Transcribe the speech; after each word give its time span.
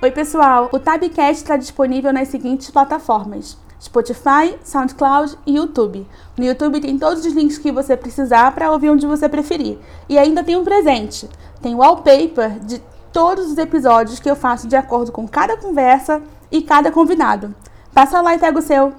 Oi, 0.00 0.12
pessoal! 0.12 0.68
O 0.72 0.78
Tabcast 0.78 1.42
está 1.42 1.56
disponível 1.56 2.12
nas 2.12 2.28
seguintes 2.28 2.70
plataformas: 2.70 3.58
Spotify, 3.82 4.56
SoundCloud 4.62 5.36
e 5.44 5.56
YouTube. 5.56 6.06
No 6.36 6.44
YouTube 6.44 6.80
tem 6.80 6.96
todos 6.96 7.26
os 7.26 7.32
links 7.32 7.58
que 7.58 7.72
você 7.72 7.96
precisar 7.96 8.54
para 8.54 8.70
ouvir 8.70 8.90
onde 8.90 9.08
você 9.08 9.28
preferir. 9.28 9.76
E 10.08 10.16
ainda 10.16 10.44
tem 10.44 10.54
um 10.54 10.62
presente: 10.62 11.28
tem 11.60 11.74
wallpaper 11.74 12.60
de 12.60 12.80
todos 13.12 13.50
os 13.50 13.58
episódios 13.58 14.20
que 14.20 14.30
eu 14.30 14.36
faço 14.36 14.68
de 14.68 14.76
acordo 14.76 15.10
com 15.10 15.26
cada 15.26 15.56
conversa 15.56 16.22
e 16.48 16.62
cada 16.62 16.92
convidado. 16.92 17.52
Passa 17.92 18.20
lá 18.20 18.36
e 18.36 18.38
pega 18.38 18.56
o 18.56 18.62
seu! 18.62 18.94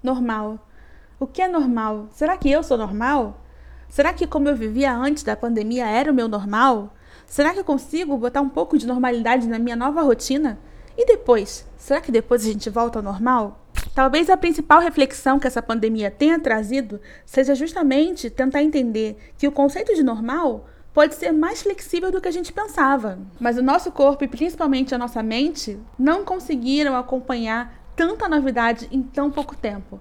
Normal. 0.00 0.65
O 1.18 1.26
que 1.26 1.40
é 1.40 1.48
normal? 1.48 2.08
Será 2.10 2.36
que 2.36 2.50
eu 2.50 2.62
sou 2.62 2.76
normal? 2.76 3.42
Será 3.88 4.12
que 4.12 4.26
como 4.26 4.48
eu 4.48 4.54
vivia 4.54 4.94
antes 4.94 5.22
da 5.22 5.34
pandemia 5.34 5.86
era 5.86 6.12
o 6.12 6.14
meu 6.14 6.28
normal? 6.28 6.92
Será 7.26 7.54
que 7.54 7.58
eu 7.58 7.64
consigo 7.64 8.18
botar 8.18 8.42
um 8.42 8.50
pouco 8.50 8.76
de 8.76 8.86
normalidade 8.86 9.48
na 9.48 9.58
minha 9.58 9.74
nova 9.74 10.02
rotina? 10.02 10.58
E 10.94 11.06
depois? 11.06 11.66
Será 11.78 12.02
que 12.02 12.12
depois 12.12 12.42
a 12.42 12.52
gente 12.52 12.68
volta 12.68 12.98
ao 12.98 13.02
normal? 13.02 13.64
Talvez 13.94 14.28
a 14.28 14.36
principal 14.36 14.78
reflexão 14.78 15.38
que 15.38 15.46
essa 15.46 15.62
pandemia 15.62 16.10
tenha 16.10 16.38
trazido 16.38 17.00
seja 17.24 17.54
justamente 17.54 18.28
tentar 18.28 18.62
entender 18.62 19.16
que 19.38 19.48
o 19.48 19.52
conceito 19.52 19.94
de 19.94 20.02
normal 20.02 20.66
pode 20.92 21.14
ser 21.14 21.32
mais 21.32 21.62
flexível 21.62 22.12
do 22.12 22.20
que 22.20 22.28
a 22.28 22.32
gente 22.32 22.52
pensava. 22.52 23.18
Mas 23.40 23.56
o 23.56 23.62
nosso 23.62 23.90
corpo 23.90 24.22
e 24.22 24.28
principalmente 24.28 24.94
a 24.94 24.98
nossa 24.98 25.22
mente 25.22 25.80
não 25.98 26.26
conseguiram 26.26 26.94
acompanhar 26.94 27.72
tanta 27.96 28.28
novidade 28.28 28.86
em 28.92 29.02
tão 29.02 29.30
pouco 29.30 29.56
tempo. 29.56 29.98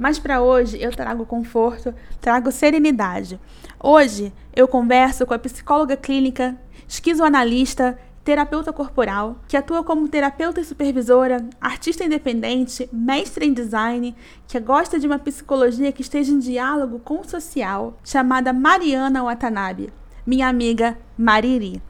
Mas 0.00 0.18
para 0.18 0.40
hoje 0.40 0.80
eu 0.80 0.90
trago 0.92 1.26
conforto, 1.26 1.94
trago 2.22 2.50
serenidade. 2.50 3.38
Hoje 3.78 4.32
eu 4.56 4.66
converso 4.66 5.26
com 5.26 5.34
a 5.34 5.38
psicóloga 5.38 5.94
clínica, 5.94 6.56
esquizoanalista, 6.88 7.98
terapeuta 8.24 8.72
corporal, 8.72 9.36
que 9.46 9.58
atua 9.58 9.84
como 9.84 10.08
terapeuta 10.08 10.58
e 10.58 10.64
supervisora, 10.64 11.46
artista 11.60 12.02
independente, 12.02 12.88
mestre 12.90 13.44
em 13.44 13.52
design, 13.52 14.16
que 14.48 14.58
gosta 14.58 14.98
de 14.98 15.06
uma 15.06 15.18
psicologia 15.18 15.92
que 15.92 16.00
esteja 16.00 16.32
em 16.32 16.38
diálogo 16.38 16.98
com 17.00 17.20
o 17.20 17.28
social, 17.28 17.98
chamada 18.02 18.54
Mariana 18.54 19.22
Watanabe, 19.22 19.92
minha 20.26 20.48
amiga 20.48 20.96
Mariri. 21.18 21.89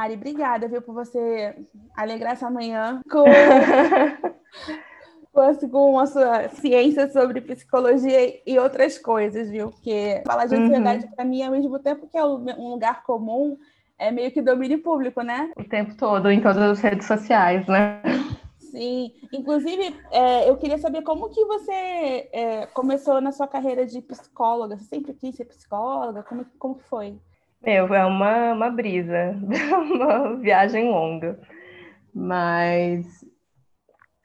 Mari, 0.00 0.14
obrigada, 0.14 0.66
viu, 0.66 0.80
por 0.80 0.94
você 0.94 1.54
alegrar 1.94 2.32
essa 2.32 2.48
manhã 2.48 3.02
com, 3.10 3.24
com, 5.70 5.98
a 5.98 6.06
sua 6.06 6.48
ciência 6.48 7.06
sobre 7.12 7.42
psicologia 7.42 8.40
e 8.46 8.58
outras 8.58 8.96
coisas, 8.96 9.50
viu? 9.50 9.70
Porque 9.70 10.22
falar 10.26 10.46
de 10.46 10.54
ansiedade, 10.54 11.04
uhum. 11.04 11.10
para 11.10 11.24
mim, 11.26 11.42
ao 11.42 11.52
mesmo 11.52 11.78
tempo 11.80 12.08
que 12.08 12.16
é 12.16 12.24
um 12.24 12.70
lugar 12.70 13.02
comum, 13.02 13.58
é 13.98 14.10
meio 14.10 14.32
que 14.32 14.40
domínio 14.40 14.82
público, 14.82 15.20
né? 15.20 15.52
O 15.54 15.64
tempo 15.64 15.94
todo, 15.94 16.30
em 16.30 16.40
todas 16.40 16.62
as 16.62 16.80
redes 16.80 17.06
sociais, 17.06 17.66
né? 17.66 18.00
Sim, 18.56 19.12
inclusive 19.30 19.94
é, 20.10 20.48
eu 20.48 20.56
queria 20.56 20.78
saber 20.78 21.02
como 21.02 21.28
que 21.28 21.44
você 21.44 22.26
é, 22.32 22.66
começou 22.72 23.20
na 23.20 23.32
sua 23.32 23.46
carreira 23.46 23.84
de 23.84 24.00
psicóloga. 24.00 24.78
Você 24.78 24.84
sempre 24.84 25.12
quis 25.12 25.36
ser 25.36 25.44
psicóloga? 25.44 26.22
Como, 26.22 26.46
como 26.58 26.78
foi? 26.88 27.18
Meu, 27.62 27.94
é 27.94 28.06
uma, 28.06 28.52
uma 28.52 28.70
brisa, 28.70 29.36
uma 29.92 30.36
viagem 30.36 30.88
longa. 30.90 31.38
Mas 32.14 33.24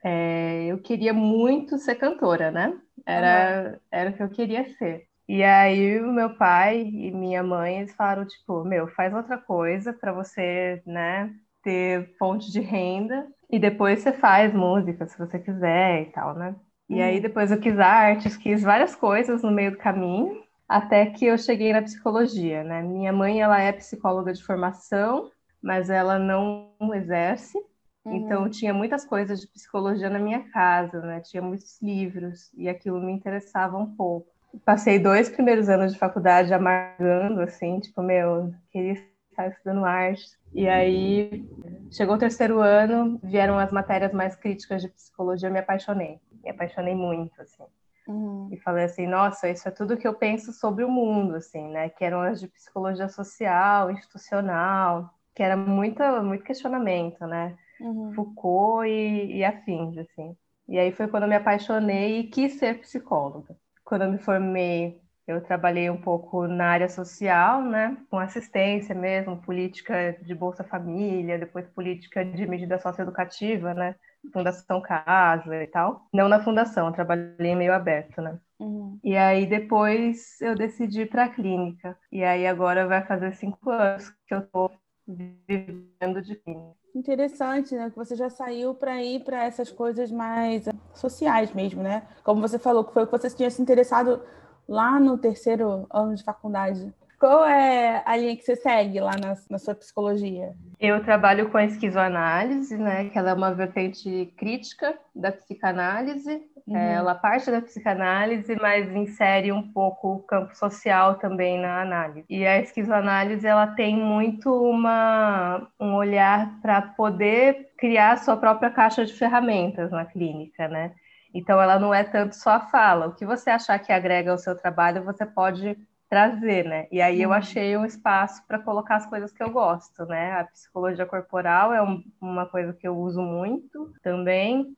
é, 0.02 0.66
eu 0.66 0.78
queria 0.78 1.12
muito 1.12 1.78
ser 1.78 1.96
cantora, 1.96 2.50
né? 2.50 2.78
Era, 3.04 3.70
uhum. 3.72 3.80
era 3.90 4.10
o 4.10 4.12
que 4.14 4.22
eu 4.22 4.28
queria 4.30 4.64
ser. 4.76 5.06
E 5.28 5.42
aí 5.42 6.00
o 6.00 6.12
meu 6.12 6.30
pai 6.36 6.82
e 6.82 7.10
minha 7.10 7.42
mãe 7.42 7.78
eles 7.78 7.94
falaram, 7.94 8.26
tipo, 8.26 8.64
meu, 8.64 8.88
faz 8.88 9.12
outra 9.12 9.36
coisa 9.36 9.92
para 9.92 10.12
você, 10.12 10.80
né, 10.86 11.34
ter 11.62 12.14
fonte 12.16 12.50
de 12.52 12.60
renda 12.60 13.26
e 13.50 13.58
depois 13.58 14.00
você 14.00 14.12
faz 14.12 14.54
música 14.54 15.06
se 15.06 15.18
você 15.18 15.38
quiser 15.38 16.02
e 16.02 16.06
tal, 16.06 16.34
né? 16.34 16.54
E 16.88 17.02
aí 17.02 17.16
uhum. 17.16 17.22
depois 17.22 17.50
eu 17.50 17.58
quis 17.58 17.78
artes, 17.78 18.36
quis 18.36 18.62
várias 18.62 18.94
coisas 18.94 19.42
no 19.42 19.50
meio 19.50 19.72
do 19.72 19.78
caminho 19.78 20.45
até 20.68 21.06
que 21.06 21.24
eu 21.24 21.38
cheguei 21.38 21.72
na 21.72 21.82
psicologia, 21.82 22.64
né? 22.64 22.82
Minha 22.82 23.12
mãe, 23.12 23.40
ela 23.40 23.60
é 23.60 23.72
psicóloga 23.72 24.32
de 24.32 24.42
formação, 24.42 25.30
mas 25.62 25.90
ela 25.90 26.18
não 26.18 26.70
exerce. 26.94 27.58
Uhum. 28.04 28.14
Então, 28.16 28.50
tinha 28.50 28.74
muitas 28.74 29.04
coisas 29.04 29.40
de 29.40 29.48
psicologia 29.48 30.10
na 30.10 30.18
minha 30.18 30.40
casa, 30.50 31.00
né? 31.00 31.20
Tinha 31.20 31.42
muitos 31.42 31.80
livros 31.80 32.50
e 32.54 32.68
aquilo 32.68 33.00
me 33.00 33.12
interessava 33.12 33.76
um 33.76 33.94
pouco. 33.94 34.28
Passei 34.64 34.98
dois 34.98 35.28
primeiros 35.28 35.68
anos 35.68 35.92
de 35.92 35.98
faculdade 35.98 36.52
amargando, 36.52 37.40
assim, 37.42 37.78
tipo, 37.78 38.02
meu, 38.02 38.52
queria 38.70 38.92
estar 39.30 39.48
estudando 39.48 39.84
arte. 39.84 40.24
E 40.54 40.66
aí, 40.66 41.44
chegou 41.90 42.14
o 42.14 42.18
terceiro 42.18 42.60
ano, 42.60 43.20
vieram 43.22 43.58
as 43.58 43.70
matérias 43.70 44.12
mais 44.12 44.34
críticas 44.34 44.82
de 44.82 44.88
psicologia, 44.88 45.48
eu 45.48 45.52
me 45.52 45.58
apaixonei. 45.58 46.18
Me 46.42 46.50
apaixonei 46.50 46.94
muito, 46.94 47.40
assim. 47.40 47.64
Uhum. 48.06 48.48
E 48.52 48.56
falei 48.58 48.84
assim, 48.84 49.06
nossa, 49.06 49.48
isso 49.48 49.68
é 49.68 49.70
tudo 49.70 49.96
que 49.96 50.06
eu 50.06 50.14
penso 50.14 50.52
sobre 50.52 50.84
o 50.84 50.90
mundo, 50.90 51.34
assim, 51.36 51.68
né? 51.68 51.88
Que 51.88 52.04
eram 52.04 52.20
as 52.20 52.40
de 52.40 52.48
psicologia 52.48 53.08
social, 53.08 53.90
institucional, 53.90 55.10
que 55.34 55.42
era 55.42 55.56
muito, 55.56 56.02
muito 56.22 56.44
questionamento, 56.44 57.26
né? 57.26 57.56
Uhum. 57.80 58.12
Foucault 58.14 58.86
e, 58.88 59.38
e 59.38 59.44
afins, 59.44 59.98
assim. 59.98 60.36
E 60.68 60.78
aí 60.78 60.92
foi 60.92 61.08
quando 61.08 61.24
eu 61.24 61.28
me 61.28 61.36
apaixonei 61.36 62.20
e 62.20 62.24
quis 62.28 62.58
ser 62.58 62.80
psicóloga. 62.80 63.56
Quando 63.84 64.02
eu 64.02 64.10
me 64.12 64.18
formei, 64.18 65.00
eu 65.26 65.40
trabalhei 65.40 65.90
um 65.90 66.00
pouco 66.00 66.46
na 66.46 66.66
área 66.68 66.88
social, 66.88 67.62
né? 67.62 67.96
Com 68.10 68.18
assistência 68.18 68.94
mesmo, 68.94 69.36
política 69.42 70.12
de 70.22 70.34
Bolsa 70.34 70.64
Família, 70.64 71.38
depois 71.38 71.68
política 71.68 72.24
de 72.24 72.46
medida 72.46 72.78
socioeducativa, 72.78 73.74
né? 73.74 73.94
Fundação 74.32 74.80
Casa 74.80 75.62
e 75.62 75.66
tal. 75.66 76.06
Não 76.12 76.28
na 76.28 76.42
fundação, 76.42 76.92
trabalhei 76.92 77.54
meio 77.54 77.72
aberto, 77.72 78.20
né? 78.20 78.38
Uhum. 78.58 78.98
E 79.04 79.16
aí 79.16 79.46
depois 79.46 80.40
eu 80.40 80.54
decidi 80.54 81.02
ir 81.02 81.10
para 81.10 81.24
a 81.24 81.28
clínica. 81.28 81.96
E 82.10 82.24
aí 82.24 82.46
agora 82.46 82.86
vai 82.86 83.04
fazer 83.06 83.34
cinco 83.34 83.70
anos 83.70 84.10
que 84.26 84.34
eu 84.34 84.40
estou 84.40 84.70
vivendo 85.06 86.22
de 86.22 86.36
clínica. 86.36 86.74
Interessante, 86.94 87.74
né? 87.74 87.90
Que 87.90 87.96
você 87.96 88.16
já 88.16 88.30
saiu 88.30 88.74
para 88.74 89.02
ir 89.02 89.22
para 89.22 89.44
essas 89.44 89.70
coisas 89.70 90.10
mais 90.10 90.64
sociais 90.94 91.52
mesmo, 91.52 91.82
né? 91.82 92.02
Como 92.24 92.40
você 92.40 92.58
falou, 92.58 92.84
que 92.84 92.92
foi 92.92 93.02
o 93.02 93.06
que 93.06 93.12
você 93.12 93.30
tinha 93.30 93.50
se 93.50 93.60
interessado 93.60 94.22
lá 94.66 94.98
no 94.98 95.18
terceiro 95.18 95.86
ano 95.90 96.14
de 96.14 96.24
faculdade. 96.24 96.92
Qual 97.18 97.46
é 97.46 98.02
a 98.04 98.16
linha 98.16 98.36
que 98.36 98.42
você 98.42 98.56
segue 98.56 99.00
lá 99.00 99.12
na, 99.18 99.34
na 99.48 99.58
sua 99.58 99.74
psicologia? 99.74 100.54
Eu 100.78 101.02
trabalho 101.02 101.48
com 101.48 101.56
a 101.56 101.64
esquizoanálise, 101.64 102.76
né? 102.76 103.08
Que 103.08 103.18
ela 103.18 103.30
é 103.30 103.34
uma 103.34 103.54
vertente 103.54 104.32
crítica 104.36 104.98
da 105.14 105.32
psicanálise. 105.32 106.42
Uhum. 106.66 106.76
Ela 106.76 107.14
parte 107.14 107.50
da 107.50 107.62
psicanálise, 107.62 108.54
mas 108.60 108.94
insere 108.94 109.50
um 109.50 109.62
pouco 109.72 110.14
o 110.14 110.22
campo 110.24 110.54
social 110.54 111.14
também 111.14 111.58
na 111.58 111.80
análise. 111.80 112.26
E 112.28 112.46
a 112.46 112.60
esquizoanálise 112.60 113.46
ela 113.46 113.68
tem 113.68 113.96
muito 113.96 114.52
uma, 114.52 115.66
um 115.80 115.94
olhar 115.94 116.60
para 116.60 116.82
poder 116.82 117.70
criar 117.78 118.18
sua 118.18 118.36
própria 118.36 118.70
caixa 118.70 119.06
de 119.06 119.14
ferramentas 119.14 119.90
na 119.90 120.04
clínica, 120.04 120.68
né? 120.68 120.92
Então 121.32 121.60
ela 121.60 121.78
não 121.78 121.94
é 121.94 122.04
tanto 122.04 122.34
só 122.34 122.50
a 122.50 122.60
fala. 122.60 123.06
O 123.06 123.14
que 123.14 123.24
você 123.24 123.48
achar 123.48 123.78
que 123.78 123.92
agrega 123.92 124.30
ao 124.30 124.38
seu 124.38 124.56
trabalho, 124.56 125.04
você 125.04 125.24
pode 125.24 125.78
trazer, 126.08 126.64
né? 126.64 126.86
E 126.90 127.00
aí 127.00 127.20
eu 127.20 127.30
uhum. 127.30 127.34
achei 127.34 127.76
um 127.76 127.84
espaço 127.84 128.44
para 128.46 128.58
colocar 128.58 128.96
as 128.96 129.06
coisas 129.06 129.32
que 129.32 129.42
eu 129.42 129.50
gosto, 129.50 130.04
né? 130.06 130.32
A 130.32 130.44
psicologia 130.44 131.06
corporal 131.06 131.72
é 131.72 131.82
um, 131.82 132.02
uma 132.20 132.46
coisa 132.46 132.72
que 132.72 132.86
eu 132.86 132.96
uso 132.96 133.20
muito 133.20 133.92
também. 134.02 134.76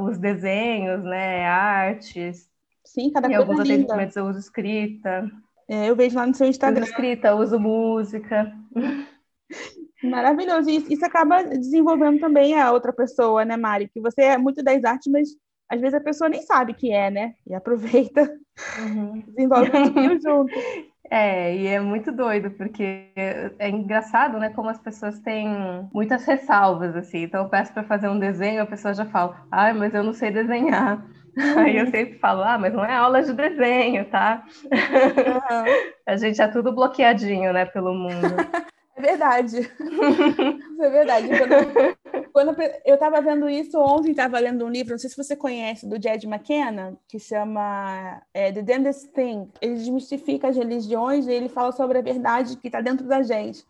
Os 0.00 0.18
desenhos, 0.18 1.04
né? 1.04 1.46
Artes. 1.46 2.50
Sim, 2.84 3.10
cada 3.10 3.28
coisa 3.28 3.42
alguns 3.42 3.60
linda. 3.60 3.84
atendimentos 3.84 4.16
eu 4.16 4.26
uso 4.26 4.38
escrita. 4.38 5.30
É, 5.68 5.88
eu 5.88 5.96
vejo 5.96 6.16
lá 6.16 6.26
no 6.26 6.34
seu 6.34 6.46
Instagram. 6.46 6.82
Uso 6.82 6.90
escrita, 6.90 7.34
uso 7.34 7.60
música. 7.60 8.52
Maravilhoso. 10.02 10.68
E 10.68 10.92
isso 10.92 11.04
acaba 11.04 11.42
desenvolvendo 11.42 12.20
também 12.20 12.58
a 12.60 12.72
outra 12.72 12.92
pessoa, 12.92 13.44
né, 13.44 13.56
Mari? 13.56 13.88
Que 13.88 14.00
você 14.00 14.22
é 14.22 14.38
muito 14.38 14.62
das 14.62 14.84
artes, 14.84 15.10
mas 15.10 15.28
às 15.68 15.80
vezes 15.80 15.94
a 15.94 16.00
pessoa 16.00 16.28
nem 16.28 16.42
sabe 16.42 16.74
que 16.74 16.92
é, 16.92 17.10
né? 17.10 17.34
E 17.46 17.54
aproveita, 17.54 18.30
uhum. 18.78 19.22
desenvolve 19.26 19.70
tudo 19.70 20.20
junto. 20.22 20.54
É, 21.10 21.54
e 21.54 21.66
é 21.66 21.78
muito 21.80 22.10
doido, 22.10 22.50
porque 22.50 23.10
é 23.14 23.68
engraçado, 23.68 24.38
né, 24.38 24.48
como 24.50 24.70
as 24.70 24.78
pessoas 24.78 25.18
têm 25.20 25.48
muitas 25.92 26.24
ressalvas, 26.24 26.96
assim. 26.96 27.22
Então 27.24 27.42
eu 27.42 27.48
peço 27.48 27.72
para 27.72 27.84
fazer 27.84 28.08
um 28.08 28.18
desenho, 28.18 28.62
a 28.62 28.66
pessoa 28.66 28.94
já 28.94 29.04
fala, 29.04 29.46
ah, 29.50 29.72
mas 29.74 29.94
eu 29.94 30.02
não 30.02 30.14
sei 30.14 30.30
desenhar. 30.30 31.04
Uhum. 31.36 31.58
Aí 31.58 31.76
eu 31.76 31.86
sempre 31.86 32.18
falo, 32.18 32.42
ah, 32.42 32.58
mas 32.58 32.72
não 32.72 32.84
é 32.84 32.94
aula 32.94 33.22
de 33.22 33.32
desenho, 33.32 34.04
tá? 34.06 34.44
Uhum. 34.64 35.64
a 36.06 36.16
gente 36.16 36.40
é 36.40 36.48
tudo 36.48 36.74
bloqueadinho, 36.74 37.52
né, 37.52 37.66
pelo 37.66 37.94
mundo. 37.94 38.36
É 38.96 39.02
verdade. 39.02 39.58
é 40.80 40.90
verdade. 40.90 41.28
Quando, 41.28 42.32
quando 42.32 42.62
eu 42.84 42.94
estava 42.94 43.20
vendo 43.20 43.48
isso 43.48 43.78
ontem, 43.78 44.10
estava 44.10 44.38
lendo 44.38 44.64
um 44.64 44.68
livro, 44.68 44.92
não 44.92 44.98
sei 44.98 45.10
se 45.10 45.16
você 45.16 45.36
conhece, 45.36 45.86
do 45.86 46.00
Jed 46.00 46.26
McKenna, 46.26 46.96
que 47.08 47.18
chama 47.18 48.22
é, 48.32 48.52
The 48.52 48.62
Damnedest 48.62 49.08
Thing. 49.12 49.50
Ele 49.60 49.74
desmistifica 49.74 50.48
as 50.48 50.56
religiões 50.56 51.26
e 51.26 51.32
ele 51.32 51.48
fala 51.48 51.72
sobre 51.72 51.98
a 51.98 52.02
verdade 52.02 52.56
que 52.56 52.68
está 52.68 52.80
dentro 52.80 53.06
da 53.06 53.22
gente. 53.22 53.64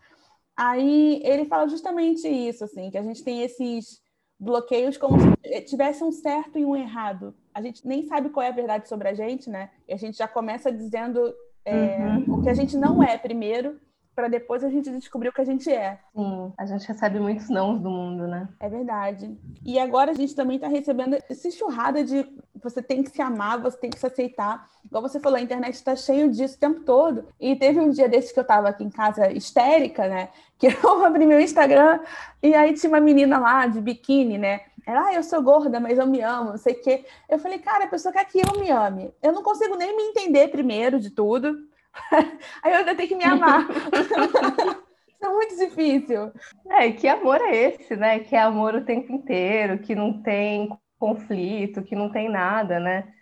Aí 0.55 1.21
ele 1.23 1.45
fala 1.45 1.67
justamente 1.67 2.27
isso, 2.27 2.63
assim, 2.63 2.89
que 2.89 2.97
a 2.97 3.03
gente 3.03 3.23
tem 3.23 3.41
esses 3.41 4.01
bloqueios 4.39 4.97
como 4.97 5.17
se 5.19 5.61
tivesse 5.61 6.03
um 6.03 6.11
certo 6.11 6.57
e 6.57 6.65
um 6.65 6.75
errado. 6.75 7.33
A 7.53 7.61
gente 7.61 7.85
nem 7.87 8.03
sabe 8.03 8.29
qual 8.29 8.45
é 8.45 8.49
a 8.49 8.53
verdade 8.53 8.87
sobre 8.87 9.07
a 9.07 9.13
gente, 9.13 9.49
né? 9.49 9.69
E 9.87 9.93
a 9.93 9.97
gente 9.97 10.17
já 10.17 10.27
começa 10.27 10.71
dizendo 10.71 11.33
é, 11.63 11.97
uhum. 11.97 12.35
o 12.35 12.43
que 12.43 12.49
a 12.49 12.53
gente 12.53 12.77
não 12.77 13.01
é 13.01 13.17
primeiro, 13.17 13.79
para 14.15 14.29
depois 14.29 14.63
a 14.63 14.69
gente 14.69 14.89
descobrir 14.91 15.29
o 15.29 15.33
que 15.33 15.41
a 15.41 15.45
gente 15.45 15.69
é. 15.69 15.99
Sim, 16.15 16.53
a 16.57 16.65
gente 16.65 16.87
recebe 16.87 17.19
muitos 17.19 17.49
nãos 17.49 17.79
do 17.79 17.89
mundo, 17.89 18.27
né? 18.27 18.47
É 18.59 18.69
verdade. 18.69 19.37
E 19.63 19.77
agora 19.77 20.11
a 20.11 20.13
gente 20.13 20.33
também 20.33 20.55
está 20.55 20.67
recebendo 20.67 21.17
essa 21.29 21.51
churrada 21.51 22.03
de 22.03 22.25
você 22.63 22.81
tem 22.81 23.03
que 23.03 23.11
se 23.11 23.21
amar, 23.21 23.61
você 23.61 23.77
tem 23.77 23.89
que 23.89 23.99
se 23.99 24.07
aceitar. 24.07 24.67
Igual 24.85 25.03
você 25.03 25.19
falou, 25.19 25.37
a 25.37 25.41
internet 25.41 25.73
está 25.73 25.95
cheio 25.95 26.31
disso 26.31 26.55
o 26.55 26.59
tempo 26.59 26.79
todo. 26.81 27.27
E 27.39 27.55
teve 27.55 27.79
um 27.79 27.89
dia 27.89 28.07
desses 28.07 28.31
que 28.31 28.39
eu 28.39 28.43
estava 28.43 28.69
aqui 28.69 28.83
em 28.83 28.89
casa 28.89 29.31
histérica, 29.31 30.07
né? 30.07 30.29
Que 30.57 30.67
eu 30.67 31.03
abri 31.03 31.25
meu 31.25 31.37
Instagram 31.37 31.99
e 32.41 32.55
aí 32.55 32.73
tinha 32.73 32.89
uma 32.89 33.01
menina 33.01 33.37
lá 33.37 33.67
de 33.67 33.81
biquíni, 33.81 34.37
né? 34.37 34.61
Ela, 34.85 35.07
ah, 35.07 35.13
eu 35.13 35.21
sou 35.21 35.41
gorda, 35.43 35.81
mas 35.81 35.97
eu 35.97 36.07
me 36.07 36.21
amo, 36.21 36.51
não 36.51 36.57
sei 36.57 36.75
o 36.75 36.81
quê. 36.81 37.03
Eu 37.27 37.37
falei, 37.39 37.59
cara, 37.59 37.83
a 37.83 37.87
pessoa 37.89 38.13
quer 38.13 38.23
que 38.23 38.39
eu 38.39 38.57
me 38.57 38.71
ame. 38.71 39.13
Eu 39.21 39.33
não 39.33 39.43
consigo 39.43 39.75
nem 39.75 39.93
me 39.97 40.03
entender 40.03 40.47
primeiro 40.47 40.97
de 40.97 41.09
tudo. 41.09 41.57
Aí 42.63 42.71
eu 42.71 42.79
ainda 42.79 42.95
tenho 42.95 43.09
que 43.09 43.15
me 43.15 43.23
amar. 43.23 43.67
é 45.21 45.27
muito 45.29 45.55
difícil. 45.57 46.31
É, 46.69 46.91
que 46.91 47.07
amor 47.07 47.41
é 47.41 47.55
esse, 47.55 47.95
né? 47.95 48.19
Que 48.19 48.35
é 48.35 48.41
amor 48.41 48.75
o 48.75 48.85
tempo 48.85 49.11
inteiro, 49.11 49.79
que 49.79 49.95
não 49.95 50.21
tem 50.21 50.69
conflito, 50.99 51.83
que 51.83 51.95
não 51.95 52.11
tem 52.11 52.29
nada, 52.29 52.79
né? 52.79 53.13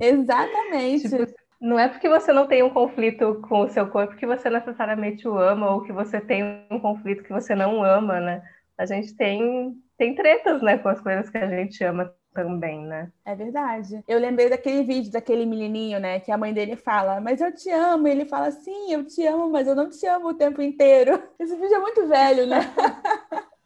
Exatamente. 0.00 1.08
Tipo, 1.08 1.26
não 1.60 1.78
é 1.78 1.88
porque 1.88 2.08
você 2.08 2.32
não 2.32 2.46
tem 2.46 2.62
um 2.62 2.70
conflito 2.70 3.40
com 3.48 3.60
o 3.62 3.68
seu 3.68 3.88
corpo 3.88 4.16
que 4.16 4.26
você 4.26 4.50
necessariamente 4.50 5.26
o 5.26 5.38
ama, 5.38 5.70
ou 5.70 5.82
que 5.82 5.92
você 5.92 6.20
tem 6.20 6.64
um 6.70 6.78
conflito 6.78 7.24
que 7.24 7.32
você 7.32 7.54
não 7.54 7.82
ama, 7.82 8.20
né? 8.20 8.42
A 8.76 8.84
gente 8.84 9.16
tem, 9.16 9.74
tem 9.96 10.14
tretas, 10.14 10.60
né, 10.62 10.76
com 10.78 10.88
as 10.88 11.00
coisas 11.00 11.30
que 11.30 11.38
a 11.38 11.48
gente 11.48 11.82
ama 11.82 12.14
também, 12.36 12.84
né? 12.84 13.10
É 13.24 13.34
verdade. 13.34 14.04
Eu 14.06 14.20
lembrei 14.20 14.50
daquele 14.50 14.82
vídeo 14.82 15.10
daquele 15.10 15.46
menininho, 15.46 15.98
né, 15.98 16.20
que 16.20 16.30
a 16.30 16.36
mãe 16.36 16.52
dele 16.52 16.76
fala, 16.76 17.18
mas 17.20 17.40
eu 17.40 17.52
te 17.52 17.70
amo. 17.70 18.06
E 18.06 18.10
ele 18.10 18.26
fala, 18.26 18.50
sim, 18.50 18.92
eu 18.92 19.04
te 19.04 19.26
amo, 19.26 19.50
mas 19.50 19.66
eu 19.66 19.74
não 19.74 19.88
te 19.88 20.06
amo 20.06 20.28
o 20.28 20.34
tempo 20.34 20.60
inteiro. 20.60 21.20
Esse 21.40 21.56
vídeo 21.56 21.74
é 21.74 21.80
muito 21.80 22.06
velho, 22.06 22.46
né? 22.46 22.60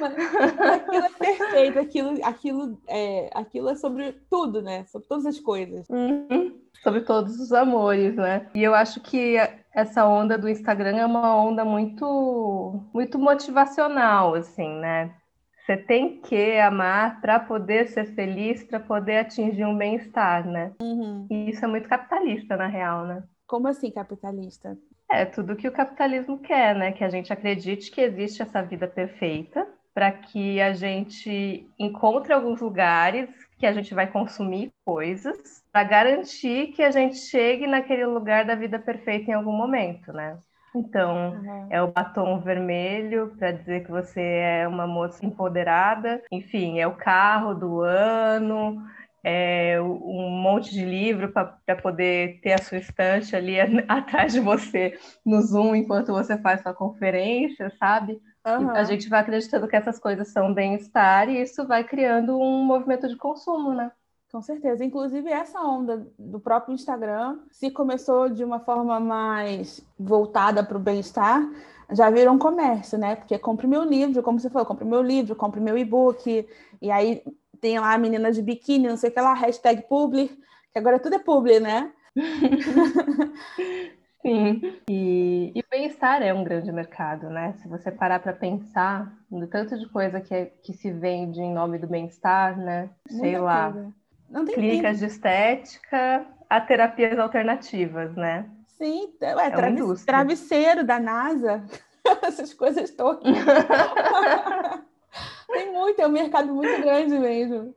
Aquilo 0.00 1.04
é 1.04 1.10
perfeito, 1.10 1.78
aquilo, 1.80 2.24
aquilo, 2.24 2.78
é, 2.86 3.30
aquilo 3.34 3.68
é 3.68 3.74
sobre 3.74 4.12
tudo, 4.30 4.62
né? 4.62 4.84
Sobre 4.84 5.08
todas 5.08 5.26
as 5.26 5.40
coisas. 5.40 5.88
Uhum. 5.88 6.56
Sobre 6.84 7.00
todos 7.00 7.40
os 7.40 7.52
amores, 7.52 8.14
né? 8.14 8.48
E 8.54 8.62
eu 8.62 8.74
acho 8.74 9.00
que 9.00 9.36
essa 9.74 10.06
onda 10.06 10.38
do 10.38 10.48
Instagram 10.48 10.96
é 10.96 11.04
uma 11.04 11.34
onda 11.36 11.64
muito, 11.64 12.80
muito 12.94 13.18
motivacional, 13.18 14.34
assim, 14.34 14.68
né? 14.78 15.12
Você 15.66 15.76
tem 15.76 16.20
que 16.20 16.60
amar 16.60 17.20
para 17.20 17.40
poder 17.40 17.88
ser 17.88 18.14
feliz, 18.14 18.62
para 18.62 18.78
poder 18.78 19.18
atingir 19.18 19.64
um 19.64 19.76
bem-estar, 19.76 20.46
né? 20.46 20.72
Uhum. 20.80 21.26
E 21.28 21.50
isso 21.50 21.64
é 21.64 21.68
muito 21.68 21.88
capitalista, 21.88 22.56
na 22.56 22.68
real, 22.68 23.04
né? 23.04 23.24
Como 23.48 23.66
assim 23.66 23.90
capitalista? 23.90 24.78
É 25.10 25.24
tudo 25.24 25.56
que 25.56 25.66
o 25.66 25.72
capitalismo 25.72 26.38
quer, 26.38 26.76
né? 26.76 26.92
Que 26.92 27.02
a 27.02 27.08
gente 27.08 27.32
acredite 27.32 27.90
que 27.90 28.00
existe 28.00 28.42
essa 28.42 28.62
vida 28.62 28.86
perfeita, 28.86 29.66
para 29.92 30.12
que 30.12 30.60
a 30.60 30.72
gente 30.72 31.68
encontre 31.76 32.32
alguns 32.32 32.60
lugares 32.60 33.28
que 33.58 33.66
a 33.66 33.72
gente 33.72 33.92
vai 33.92 34.06
consumir 34.06 34.70
coisas, 34.84 35.64
para 35.72 35.82
garantir 35.82 36.68
que 36.68 36.82
a 36.82 36.92
gente 36.92 37.16
chegue 37.16 37.66
naquele 37.66 38.06
lugar 38.06 38.44
da 38.44 38.54
vida 38.54 38.78
perfeita 38.78 39.32
em 39.32 39.34
algum 39.34 39.52
momento, 39.52 40.12
né? 40.12 40.38
Então, 40.76 41.30
uhum. 41.30 41.66
é 41.70 41.82
o 41.82 41.90
batom 41.90 42.38
vermelho 42.40 43.34
para 43.38 43.52
dizer 43.52 43.84
que 43.84 43.90
você 43.90 44.20
é 44.20 44.68
uma 44.68 44.86
moça 44.86 45.24
empoderada. 45.24 46.22
Enfim, 46.30 46.78
é 46.78 46.86
o 46.86 46.96
carro 46.96 47.54
do 47.54 47.80
ano, 47.80 48.82
é 49.24 49.80
um 49.80 50.30
monte 50.30 50.70
de 50.70 50.84
livro 50.84 51.32
para 51.32 51.76
poder 51.82 52.40
ter 52.42 52.52
a 52.52 52.58
sua 52.58 52.78
estante 52.78 53.34
ali 53.34 53.56
atrás 53.88 54.32
de 54.32 54.40
você 54.40 54.98
no 55.24 55.40
Zoom 55.42 55.74
enquanto 55.74 56.12
você 56.12 56.38
faz 56.38 56.62
sua 56.62 56.74
conferência, 56.74 57.72
sabe? 57.78 58.20
Uhum. 58.46 58.70
A 58.70 58.84
gente 58.84 59.08
vai 59.08 59.20
acreditando 59.20 59.66
que 59.66 59.74
essas 59.74 59.98
coisas 59.98 60.28
são 60.28 60.54
bem-estar 60.54 61.28
e 61.28 61.42
isso 61.42 61.66
vai 61.66 61.82
criando 61.82 62.38
um 62.38 62.64
movimento 62.64 63.08
de 63.08 63.16
consumo, 63.16 63.74
né? 63.74 63.90
Com 64.30 64.42
certeza. 64.42 64.84
Inclusive, 64.84 65.30
essa 65.30 65.60
onda 65.60 66.06
do 66.18 66.40
próprio 66.40 66.74
Instagram, 66.74 67.38
se 67.50 67.70
começou 67.70 68.28
de 68.28 68.44
uma 68.44 68.60
forma 68.60 68.98
mais 68.98 69.80
voltada 69.98 70.64
para 70.64 70.76
o 70.76 70.80
bem-estar, 70.80 71.42
já 71.92 72.10
virou 72.10 72.34
um 72.34 72.38
comércio, 72.38 72.98
né? 72.98 73.14
Porque 73.16 73.38
compre 73.38 73.66
meu 73.66 73.84
livro, 73.84 74.22
como 74.22 74.40
você 74.40 74.50
falou, 74.50 74.66
compre 74.66 74.84
meu 74.84 75.02
livro, 75.02 75.36
compre 75.36 75.60
meu 75.60 75.78
e-book, 75.78 76.46
e 76.82 76.90
aí 76.90 77.22
tem 77.60 77.78
lá 77.78 77.94
a 77.94 77.98
menina 77.98 78.32
de 78.32 78.42
biquíni, 78.42 78.88
não 78.88 78.96
sei 78.96 79.10
o 79.10 79.12
que 79.12 79.20
lá, 79.20 79.32
hashtag 79.34 79.82
publi, 79.88 80.28
que 80.72 80.78
agora 80.78 80.98
tudo 80.98 81.14
é 81.14 81.18
publi, 81.18 81.60
né? 81.60 81.92
Sim, 84.20 84.60
e, 84.90 85.52
e 85.54 85.64
bem-estar 85.70 86.20
é 86.20 86.34
um 86.34 86.42
grande 86.42 86.72
mercado, 86.72 87.30
né? 87.30 87.54
Se 87.62 87.68
você 87.68 87.92
parar 87.92 88.18
para 88.18 88.32
pensar 88.32 89.16
no 89.30 89.46
tanto 89.46 89.78
de 89.78 89.88
coisa 89.88 90.20
que, 90.20 90.34
é, 90.34 90.46
que 90.46 90.72
se 90.72 90.90
vende 90.90 91.40
em 91.40 91.54
nome 91.54 91.78
do 91.78 91.86
bem-estar, 91.86 92.58
né? 92.58 92.90
Sei 93.08 93.32
Muita 93.32 93.40
lá. 93.40 93.72
Coisa 93.72 93.94
Clínicas 94.54 94.98
de 94.98 95.06
estética 95.06 96.26
a 96.48 96.60
terapias 96.60 97.18
alternativas, 97.18 98.14
né? 98.14 98.48
Sim, 98.78 99.12
ué, 99.22 99.46
é 99.46 100.04
travesseiro 100.04 100.84
da 100.84 101.00
NASA, 101.00 101.64
essas 102.22 102.52
coisas 102.52 102.90
todas. 102.90 103.22
tem 105.48 105.72
muito, 105.72 106.00
é 106.00 106.06
um 106.06 106.12
mercado 106.12 106.52
muito 106.52 106.82
grande 106.82 107.18
mesmo. 107.18 107.74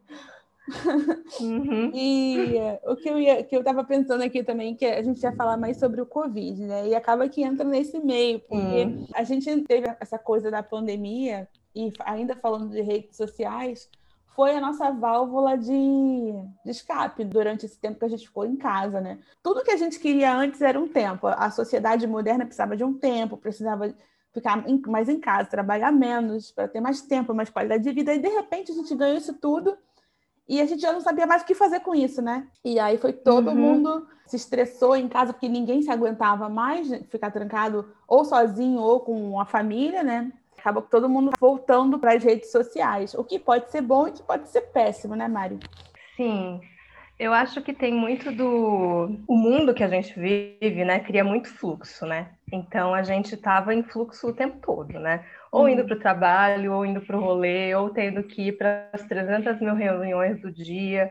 Uhum. 1.39 1.91
E 1.93 2.57
o 2.83 2.95
que 2.95 3.09
eu 3.09 3.19
ia, 3.19 3.43
que 3.43 3.55
eu 3.55 3.61
estava 3.61 3.83
pensando 3.83 4.23
aqui 4.23 4.43
também, 4.43 4.75
que 4.75 4.85
a 4.85 5.01
gente 5.01 5.21
ia 5.21 5.31
falar 5.31 5.57
mais 5.57 5.77
sobre 5.77 6.01
o 6.01 6.05
Covid, 6.05 6.61
né? 6.61 6.87
E 6.87 6.95
acaba 6.95 7.27
que 7.27 7.41
entra 7.41 7.65
nesse 7.65 7.99
meio, 7.99 8.39
porque 8.41 8.83
uhum. 8.83 9.07
a 9.13 9.23
gente 9.23 9.61
teve 9.63 9.87
essa 9.99 10.19
coisa 10.19 10.51
da 10.51 10.61
pandemia, 10.61 11.47
e 11.75 11.91
ainda 12.05 12.35
falando 12.35 12.69
de 12.69 12.81
redes 12.81 13.15
sociais, 13.15 13.89
foi 14.39 14.55
a 14.55 14.61
nossa 14.61 14.89
válvula 14.89 15.57
de, 15.57 16.31
de, 16.63 16.71
escape 16.71 17.25
durante 17.25 17.65
esse 17.65 17.77
tempo 17.77 17.99
que 17.99 18.05
a 18.05 18.07
gente 18.07 18.25
ficou 18.25 18.45
em 18.45 18.55
casa, 18.55 19.01
né? 19.01 19.19
Tudo 19.43 19.65
que 19.65 19.71
a 19.71 19.75
gente 19.75 19.99
queria 19.99 20.33
antes 20.33 20.61
era 20.61 20.79
um 20.79 20.87
tempo. 20.87 21.27
A 21.27 21.51
sociedade 21.51 22.07
moderna 22.07 22.45
precisava 22.45 22.77
de 22.77 22.81
um 22.85 22.93
tempo, 22.93 23.35
precisava 23.35 23.93
ficar 24.33 24.65
mais 24.87 25.09
em 25.09 25.19
casa, 25.19 25.49
trabalhar 25.49 25.91
menos, 25.91 26.53
para 26.53 26.69
ter 26.69 26.79
mais 26.79 27.01
tempo, 27.01 27.33
mais 27.33 27.49
qualidade 27.49 27.83
de 27.83 27.91
vida. 27.91 28.13
E 28.13 28.19
de 28.19 28.29
repente 28.29 28.71
a 28.71 28.75
gente 28.75 28.95
ganhou 28.95 29.17
isso 29.17 29.33
tudo 29.33 29.77
e 30.47 30.61
a 30.61 30.65
gente 30.65 30.83
já 30.83 30.93
não 30.93 31.01
sabia 31.01 31.27
mais 31.27 31.41
o 31.41 31.45
que 31.45 31.53
fazer 31.53 31.81
com 31.81 31.93
isso, 31.93 32.21
né? 32.21 32.47
E 32.63 32.79
aí 32.79 32.97
foi 32.97 33.11
todo 33.11 33.49
uhum. 33.49 33.57
mundo 33.57 34.07
se 34.25 34.37
estressou 34.37 34.95
em 34.95 35.09
casa 35.09 35.33
porque 35.33 35.49
ninguém 35.49 35.81
se 35.81 35.91
aguentava 35.91 36.47
mais 36.47 36.87
ficar 37.09 37.29
trancado 37.29 37.93
ou 38.07 38.23
sozinho 38.23 38.79
ou 38.79 39.01
com 39.01 39.37
a 39.37 39.45
família, 39.45 40.01
né? 40.01 40.31
Acaba 40.59 40.81
todo 40.81 41.09
mundo 41.09 41.31
voltando 41.39 41.97
para 41.97 42.13
as 42.13 42.23
redes 42.23 42.51
sociais, 42.51 43.13
o 43.13 43.23
que 43.23 43.39
pode 43.39 43.71
ser 43.71 43.81
bom 43.81 44.07
e 44.07 44.11
o 44.11 44.13
que 44.13 44.23
pode 44.23 44.49
ser 44.49 44.61
péssimo, 44.61 45.15
né, 45.15 45.27
Mari? 45.27 45.59
Sim. 46.15 46.61
Eu 47.17 47.33
acho 47.33 47.61
que 47.61 47.73
tem 47.73 47.93
muito 47.93 48.31
do 48.31 49.19
o 49.27 49.35
mundo 49.35 49.73
que 49.73 49.83
a 49.83 49.89
gente 49.89 50.17
vive, 50.17 50.85
né, 50.85 50.99
cria 50.99 51.23
muito 51.23 51.49
fluxo, 51.49 52.05
né? 52.05 52.29
Então 52.51 52.93
a 52.93 53.03
gente 53.03 53.35
estava 53.35 53.73
em 53.73 53.83
fluxo 53.83 54.29
o 54.29 54.33
tempo 54.33 54.57
todo, 54.61 54.97
né? 54.99 55.25
Ou 55.51 55.67
indo 55.67 55.81
uhum. 55.81 55.87
para 55.87 55.97
o 55.97 55.99
trabalho, 55.99 56.73
ou 56.73 56.85
indo 56.85 57.01
para 57.01 57.17
o 57.17 57.21
rolê, 57.21 57.75
ou 57.75 57.89
tendo 57.89 58.23
que 58.23 58.47
ir 58.47 58.57
para 58.57 58.87
as 58.93 59.03
300 59.03 59.59
mil 59.59 59.75
reuniões 59.75 60.41
do 60.41 60.49
dia, 60.49 61.09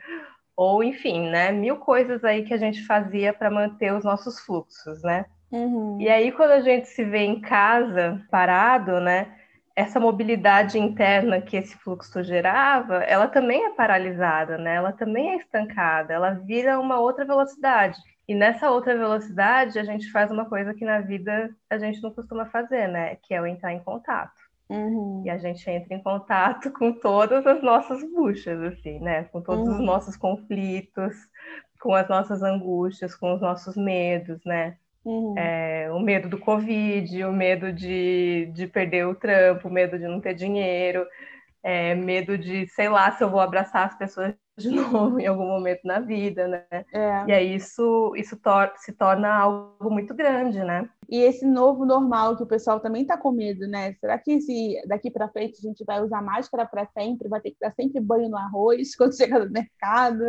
ou 0.56 0.82
enfim, 0.82 1.28
né? 1.28 1.52
Mil 1.52 1.76
coisas 1.76 2.24
aí 2.24 2.42
que 2.42 2.54
a 2.54 2.58
gente 2.58 2.86
fazia 2.86 3.32
para 3.32 3.50
manter 3.50 3.92
os 3.92 4.02
nossos 4.02 4.40
fluxos, 4.40 5.02
né? 5.02 5.26
Uhum. 5.50 5.98
E 6.00 6.08
aí, 6.08 6.30
quando 6.32 6.50
a 6.50 6.60
gente 6.60 6.88
se 6.88 7.04
vê 7.04 7.20
em 7.20 7.40
casa, 7.40 8.20
parado, 8.30 9.00
né? 9.00 9.34
essa 9.78 10.00
mobilidade 10.00 10.76
interna 10.76 11.40
que 11.40 11.56
esse 11.56 11.76
fluxo 11.76 12.20
gerava, 12.24 12.96
ela 13.04 13.28
também 13.28 13.64
é 13.64 13.70
paralisada, 13.70 14.58
né? 14.58 14.74
Ela 14.74 14.90
também 14.90 15.30
é 15.30 15.36
estancada, 15.36 16.12
ela 16.12 16.32
vira 16.32 16.80
uma 16.80 16.98
outra 16.98 17.24
velocidade. 17.24 17.96
E 18.26 18.34
nessa 18.34 18.72
outra 18.72 18.98
velocidade, 18.98 19.78
a 19.78 19.84
gente 19.84 20.10
faz 20.10 20.32
uma 20.32 20.46
coisa 20.46 20.74
que 20.74 20.84
na 20.84 21.00
vida 21.00 21.48
a 21.70 21.78
gente 21.78 22.02
não 22.02 22.10
costuma 22.10 22.46
fazer, 22.46 22.88
né? 22.88 23.14
Que 23.22 23.32
é 23.32 23.40
o 23.40 23.46
entrar 23.46 23.72
em 23.72 23.78
contato. 23.78 24.34
Uhum. 24.68 25.22
E 25.24 25.30
a 25.30 25.38
gente 25.38 25.70
entra 25.70 25.94
em 25.94 26.02
contato 26.02 26.72
com 26.72 26.92
todas 26.92 27.46
as 27.46 27.62
nossas 27.62 28.02
buchas, 28.02 28.60
assim, 28.60 28.98
né? 28.98 29.24
Com 29.24 29.40
todos 29.40 29.68
uhum. 29.68 29.74
os 29.74 29.80
nossos 29.80 30.16
conflitos, 30.16 31.14
com 31.80 31.94
as 31.94 32.08
nossas 32.08 32.42
angústias, 32.42 33.14
com 33.14 33.32
os 33.32 33.40
nossos 33.40 33.76
medos, 33.76 34.44
né? 34.44 34.76
Uhum. 35.08 35.34
É, 35.38 35.90
o 35.90 35.98
medo 35.98 36.28
do 36.28 36.38
Covid, 36.38 37.24
o 37.24 37.32
medo 37.32 37.72
de, 37.72 38.50
de 38.52 38.66
perder 38.66 39.06
o 39.06 39.14
trampo, 39.14 39.66
o 39.66 39.72
medo 39.72 39.98
de 39.98 40.06
não 40.06 40.20
ter 40.20 40.34
dinheiro, 40.34 41.06
é, 41.62 41.94
medo 41.94 42.36
de, 42.36 42.66
sei 42.68 42.90
lá, 42.90 43.10
se 43.10 43.24
eu 43.24 43.30
vou 43.30 43.40
abraçar 43.40 43.86
as 43.86 43.96
pessoas 43.96 44.34
de 44.58 44.68
novo 44.70 45.18
em 45.18 45.26
algum 45.26 45.46
momento 45.46 45.80
na 45.84 45.98
vida, 45.98 46.46
né? 46.46 46.66
É. 46.92 47.24
E 47.26 47.32
aí 47.32 47.54
isso, 47.54 48.12
isso 48.16 48.36
tor 48.36 48.70
se 48.76 48.92
torna 48.92 49.34
algo 49.34 49.90
muito 49.90 50.14
grande, 50.14 50.62
né? 50.62 50.86
E 51.08 51.22
esse 51.22 51.46
novo 51.46 51.86
normal 51.86 52.36
que 52.36 52.42
o 52.42 52.46
pessoal 52.46 52.78
também 52.78 53.00
está 53.00 53.16
com 53.16 53.32
medo, 53.32 53.66
né? 53.66 53.94
Será 53.94 54.18
que 54.18 54.42
se 54.42 54.78
daqui 54.86 55.10
para 55.10 55.30
frente 55.30 55.58
a 55.58 55.66
gente 55.66 55.84
vai 55.86 56.02
usar 56.02 56.20
máscara 56.20 56.66
para 56.66 56.84
sempre, 56.88 57.30
vai 57.30 57.40
ter 57.40 57.52
que 57.52 57.56
dar 57.58 57.72
sempre 57.72 57.98
banho 57.98 58.28
no 58.28 58.36
arroz 58.36 58.94
quando 58.98 59.16
chegar 59.16 59.38
no 59.38 59.50
mercado? 59.50 60.22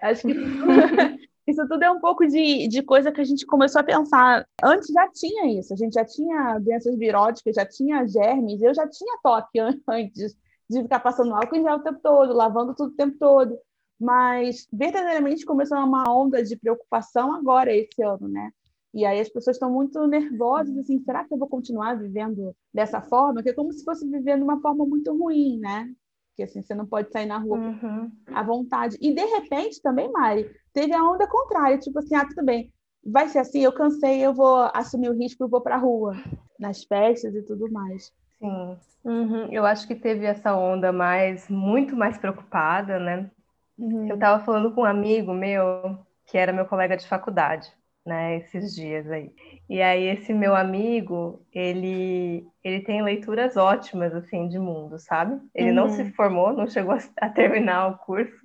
Acho 0.00 0.22
que 0.26 0.34
isso 1.46 1.66
tudo 1.68 1.82
é 1.82 1.90
um 1.90 2.00
pouco 2.00 2.26
de, 2.26 2.66
de 2.68 2.82
coisa 2.82 3.12
que 3.12 3.20
a 3.20 3.24
gente 3.24 3.46
começou 3.46 3.80
a 3.80 3.84
pensar. 3.84 4.46
Antes 4.62 4.88
já 4.88 5.08
tinha 5.10 5.58
isso, 5.58 5.72
a 5.72 5.76
gente 5.76 5.94
já 5.94 6.04
tinha 6.04 6.58
doenças 6.58 6.96
viróticas, 6.98 7.54
já 7.54 7.64
tinha 7.64 8.06
germes, 8.06 8.60
eu 8.60 8.74
já 8.74 8.88
tinha 8.88 9.18
toque 9.22 9.58
antes 9.88 10.36
de 10.68 10.82
ficar 10.82 11.00
passando 11.00 11.34
álcool 11.34 11.56
em 11.56 11.62
gel 11.62 11.76
o 11.76 11.82
tempo 11.82 12.00
todo, 12.02 12.32
lavando 12.32 12.74
tudo 12.74 12.92
o 12.92 12.96
tempo 12.96 13.16
todo. 13.18 13.56
Mas 13.98 14.66
verdadeiramente 14.72 15.46
começou 15.46 15.78
uma 15.78 16.04
onda 16.12 16.42
de 16.42 16.56
preocupação 16.56 17.32
agora, 17.32 17.72
esse 17.74 18.02
ano, 18.02 18.28
né? 18.28 18.50
E 18.92 19.04
aí 19.04 19.20
as 19.20 19.28
pessoas 19.28 19.56
estão 19.56 19.70
muito 19.70 20.06
nervosas, 20.06 20.76
assim, 20.78 20.98
será 21.00 21.24
que 21.24 21.32
eu 21.32 21.38
vou 21.38 21.48
continuar 21.48 21.94
vivendo 21.94 22.54
dessa 22.72 23.00
forma? 23.00 23.42
Que 23.42 23.50
é 23.50 23.52
como 23.52 23.72
se 23.72 23.84
fosse 23.84 24.08
vivendo 24.08 24.38
de 24.38 24.44
uma 24.44 24.60
forma 24.60 24.84
muito 24.84 25.16
ruim, 25.16 25.58
né? 25.58 25.94
Que 26.36 26.42
assim, 26.42 26.60
você 26.60 26.74
não 26.74 26.84
pode 26.84 27.10
sair 27.10 27.26
na 27.26 27.38
rua 27.38 27.58
uhum. 27.58 28.12
à 28.26 28.42
vontade. 28.42 28.98
E 29.00 29.14
de 29.14 29.24
repente 29.24 29.80
também, 29.80 30.10
Mari, 30.12 30.50
teve 30.72 30.92
a 30.92 31.02
onda 31.02 31.26
contrária, 31.26 31.78
tipo 31.78 31.98
assim, 31.98 32.14
ah, 32.14 32.26
tudo 32.26 32.44
bem, 32.44 32.70
vai 33.04 33.28
ser 33.28 33.38
assim, 33.38 33.60
eu 33.60 33.72
cansei, 33.72 34.20
eu 34.20 34.34
vou 34.34 34.70
assumir 34.74 35.08
o 35.08 35.16
risco 35.16 35.44
e 35.44 35.48
vou 35.48 35.60
para 35.60 35.76
a 35.76 35.78
rua, 35.78 36.14
nas 36.60 36.84
festas 36.84 37.34
e 37.34 37.42
tudo 37.42 37.72
mais. 37.72 38.12
Sim. 38.38 38.76
Uhum. 39.04 39.48
Eu 39.52 39.64
acho 39.64 39.86
que 39.86 39.94
teve 39.94 40.26
essa 40.26 40.54
onda 40.56 40.92
mais, 40.92 41.48
muito 41.48 41.96
mais 41.96 42.18
preocupada, 42.18 42.98
né? 42.98 43.30
Uhum. 43.78 44.08
Eu 44.08 44.16
estava 44.16 44.44
falando 44.44 44.72
com 44.72 44.82
um 44.82 44.84
amigo 44.84 45.32
meu, 45.32 45.98
que 46.26 46.36
era 46.36 46.52
meu 46.52 46.66
colega 46.66 46.96
de 46.96 47.06
faculdade, 47.06 47.72
né, 48.06 48.36
esses 48.36 48.74
dias 48.74 49.10
aí. 49.10 49.32
E 49.68 49.82
aí 49.82 50.04
esse 50.06 50.32
meu 50.32 50.54
amigo, 50.54 51.44
ele 51.52 52.46
ele 52.62 52.80
tem 52.80 53.02
leituras 53.02 53.56
ótimas 53.56 54.14
assim 54.14 54.48
de 54.48 54.58
mundo, 54.58 54.98
sabe? 54.98 55.40
Ele 55.54 55.70
uhum. 55.70 55.74
não 55.74 55.88
se 55.88 56.04
formou, 56.12 56.52
não 56.52 56.68
chegou 56.68 56.96
a 57.20 57.28
terminar 57.28 57.88
o 57.88 57.98
curso, 57.98 58.36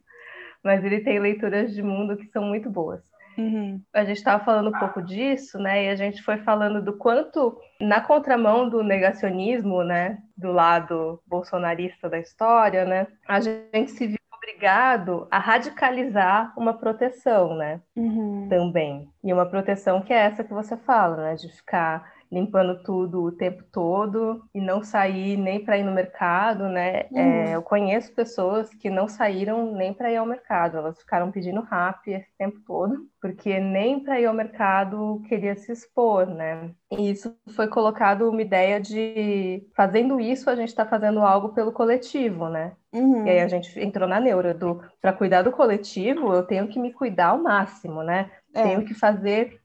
mas 0.64 0.84
ele 0.84 1.02
tem 1.02 1.20
leituras 1.20 1.74
de 1.74 1.84
mundo 1.84 2.18
que 2.18 2.26
são 2.28 2.44
muito 2.44 2.70
boas. 2.70 3.02
Uhum. 3.38 3.82
A 3.94 4.04
gente 4.04 4.18
estava 4.18 4.44
falando 4.44 4.70
um 4.70 4.80
pouco 4.80 5.02
disso, 5.02 5.58
né? 5.58 5.86
E 5.86 5.90
a 5.90 5.96
gente 5.96 6.22
foi 6.22 6.38
falando 6.38 6.82
do 6.84 6.98
quanto, 6.98 7.58
na 7.80 8.02
contramão 8.02 8.70
do 8.70 8.84
negacionismo, 8.84 9.84
né? 9.84 10.18
Do 10.36 10.52
lado 10.52 11.22
bolsonarista 11.26 12.10
da 12.10 12.20
história, 12.20 12.84
né? 12.84 13.08
A 13.28 13.40
gente 13.40 13.92
se 13.92 14.08
viu 14.08 14.21
obrigado 14.42 15.28
a 15.30 15.38
radicalizar 15.38 16.52
uma 16.58 16.74
proteção, 16.74 17.56
né? 17.56 17.80
Uhum. 17.96 18.48
Também. 18.50 19.10
E 19.24 19.32
uma 19.32 19.46
proteção 19.46 20.02
que 20.02 20.12
é 20.12 20.18
essa 20.18 20.44
que 20.44 20.54
você 20.54 20.76
fala, 20.76 21.18
né? 21.18 21.36
De 21.36 21.48
ficar 21.48 22.12
limpando 22.32 22.82
tudo 22.82 23.24
o 23.24 23.32
tempo 23.32 23.64
todo 23.72 24.44
e 24.54 24.62
não 24.62 24.82
sair 24.82 25.36
nem 25.36 25.64
para 25.64 25.78
ir 25.78 25.84
no 25.84 25.92
mercado, 25.92 26.70
né? 26.70 27.06
Uhum. 27.12 27.20
É, 27.20 27.56
eu 27.56 27.62
conheço 27.62 28.14
pessoas 28.14 28.70
que 28.74 28.90
não 28.90 29.08
saíram 29.08 29.74
nem 29.74 29.94
para 29.94 30.12
ir 30.12 30.16
ao 30.16 30.26
mercado, 30.26 30.78
elas 30.78 31.00
ficaram 31.00 31.30
pedindo 31.30 31.62
rap 31.62 32.08
esse 32.08 32.32
tempo 32.38 32.60
todo, 32.66 33.06
porque 33.22 33.60
nem 33.60 34.00
para 34.00 34.20
ir 34.20 34.26
ao 34.26 34.34
mercado 34.34 35.22
queria 35.28 35.56
se 35.56 35.72
expor, 35.72 36.26
né? 36.26 36.72
E 36.90 37.12
isso 37.12 37.36
foi 37.56 37.68
colocado 37.68 38.30
uma 38.30 38.42
ideia 38.42 38.80
de 38.80 39.68
fazendo 39.76 40.20
isso 40.20 40.50
a 40.50 40.56
gente 40.56 40.70
está 40.70 40.86
fazendo 40.86 41.20
algo 41.20 41.50
pelo 41.50 41.72
coletivo, 41.74 42.48
né? 42.48 42.74
Uhum. 42.94 43.26
E 43.26 43.30
aí 43.30 43.40
a 43.40 43.48
gente 43.48 43.78
entrou 43.80 44.08
na 44.08 44.20
neura 44.20 44.54
do 44.54 44.82
para 45.02 45.14
cuidar 45.14 45.42
do 45.42 45.52
coletivo 45.52 46.34
eu 46.34 46.44
tenho 46.44 46.68
que 46.68 46.80
me 46.80 46.94
cuidar 46.94 47.28
ao 47.28 47.42
máximo, 47.42 48.04
né? 48.04 48.32
É. 48.54 48.64
Tenho 48.64 48.86
que 48.86 48.94
fazer 48.94 49.60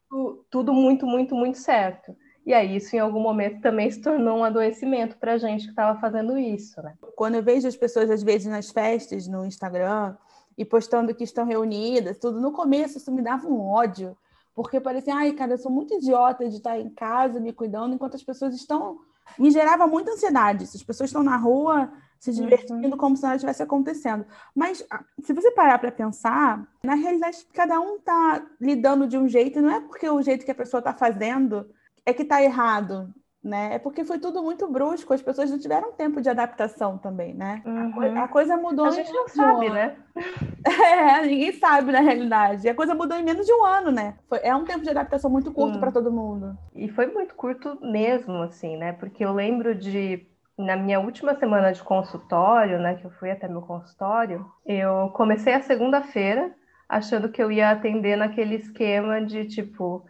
tudo 0.50 0.72
muito, 0.72 1.06
muito, 1.06 1.34
muito 1.34 1.58
certo. 1.58 2.16
E 2.46 2.54
aí 2.54 2.76
isso 2.76 2.94
em 2.94 3.00
algum 3.00 3.20
momento 3.20 3.60
também 3.60 3.90
se 3.90 4.00
tornou 4.00 4.38
um 4.38 4.44
adoecimento 4.44 5.16
para 5.16 5.32
a 5.32 5.38
gente 5.38 5.64
que 5.64 5.70
estava 5.70 5.98
fazendo 5.98 6.38
isso, 6.38 6.80
né? 6.80 6.94
Quando 7.16 7.34
eu 7.34 7.42
vejo 7.42 7.66
as 7.66 7.76
pessoas 7.76 8.08
às 8.08 8.22
vezes 8.22 8.46
nas 8.46 8.70
festas, 8.70 9.26
no 9.26 9.44
Instagram, 9.44 10.14
e 10.56 10.64
postando 10.64 11.12
que 11.12 11.24
estão 11.24 11.44
reunidas, 11.44 12.18
tudo, 12.18 12.40
no 12.40 12.52
começo 12.52 12.98
isso 12.98 13.10
me 13.10 13.20
dava 13.20 13.48
um 13.48 13.60
ódio, 13.60 14.16
porque 14.54 14.80
parecia, 14.80 15.14
ai, 15.14 15.32
cara, 15.32 15.54
eu 15.54 15.58
sou 15.58 15.72
muito 15.72 15.94
idiota 15.94 16.48
de 16.48 16.56
estar 16.56 16.78
em 16.78 16.88
casa 16.88 17.40
me 17.40 17.52
cuidando 17.52 17.94
enquanto 17.94 18.14
as 18.14 18.22
pessoas 18.22 18.54
estão. 18.54 19.00
Me 19.36 19.50
gerava 19.50 19.86
muita 19.88 20.12
ansiedade. 20.12 20.66
Se 20.66 20.76
as 20.76 20.82
pessoas 20.84 21.10
estão 21.10 21.24
na 21.24 21.36
rua 21.36 21.92
se 22.18 22.32
divertindo 22.32 22.88
uhum. 22.88 22.96
como 22.96 23.16
se 23.16 23.22
nada 23.22 23.36
estivesse 23.36 23.62
acontecendo. 23.62 24.24
Mas 24.54 24.86
ah, 24.90 25.04
se 25.20 25.32
você 25.34 25.50
parar 25.50 25.78
para 25.78 25.92
pensar, 25.92 26.66
na 26.82 26.94
realidade 26.94 27.44
cada 27.52 27.78
um 27.80 27.96
está 27.96 28.46
lidando 28.58 29.06
de 29.06 29.18
um 29.18 29.28
jeito, 29.28 29.58
e 29.58 29.62
não 29.62 29.70
é 29.70 29.80
porque 29.80 30.08
o 30.08 30.22
jeito 30.22 30.44
que 30.44 30.50
a 30.50 30.54
pessoa 30.54 30.78
está 30.78 30.94
fazendo 30.94 31.68
é 32.06 32.14
que 32.14 32.22
está 32.22 32.40
errado, 32.40 33.12
né? 33.42 33.74
É 33.74 33.78
porque 33.78 34.04
foi 34.04 34.18
tudo 34.18 34.42
muito 34.42 34.66
brusco, 34.68 35.12
as 35.12 35.20
pessoas 35.20 35.50
não 35.50 35.58
tiveram 35.58 35.92
tempo 35.92 36.20
de 36.20 36.30
adaptação 36.30 36.96
também, 36.96 37.34
né? 37.34 37.62
Uhum. 37.66 38.18
A, 38.18 38.24
a, 38.24 38.28
coisa 38.28 38.56
mudou. 38.56 38.86
A 38.86 38.90
gente 38.90 39.12
não 39.12 39.28
sabe, 39.28 39.68
né? 39.68 39.96
É, 40.66 41.22
ninguém 41.22 41.52
sabe 41.52 41.92
na 41.92 42.00
realidade. 42.00 42.68
A 42.68 42.74
coisa 42.74 42.92
mudou 42.94 43.16
em 43.16 43.22
menos 43.22 43.46
de 43.46 43.52
um 43.52 43.64
ano, 43.64 43.92
né? 43.92 44.16
Foi, 44.28 44.40
é 44.42 44.54
um 44.54 44.64
tempo 44.64 44.82
de 44.82 44.90
adaptação 44.90 45.30
muito 45.30 45.52
curto 45.52 45.78
para 45.78 45.92
todo 45.92 46.10
mundo. 46.10 46.58
E 46.74 46.88
foi 46.88 47.06
muito 47.06 47.36
curto 47.36 47.78
mesmo, 47.80 48.42
assim, 48.42 48.76
né? 48.76 48.92
Porque 48.92 49.24
eu 49.24 49.32
lembro 49.32 49.76
de 49.76 50.26
na 50.58 50.74
minha 50.74 50.98
última 50.98 51.34
semana 51.34 51.72
de 51.72 51.82
consultório, 51.82 52.78
né, 52.78 52.94
que 52.94 53.04
eu 53.04 53.10
fui 53.10 53.30
até 53.30 53.46
meu 53.46 53.60
consultório, 53.60 54.50
eu 54.64 55.10
comecei 55.10 55.52
a 55.52 55.60
segunda-feira 55.60 56.50
achando 56.88 57.28
que 57.28 57.42
eu 57.42 57.52
ia 57.52 57.70
atender 57.70 58.16
naquele 58.16 58.54
esquema 58.54 59.20
de 59.20 59.44
tipo 59.44 60.06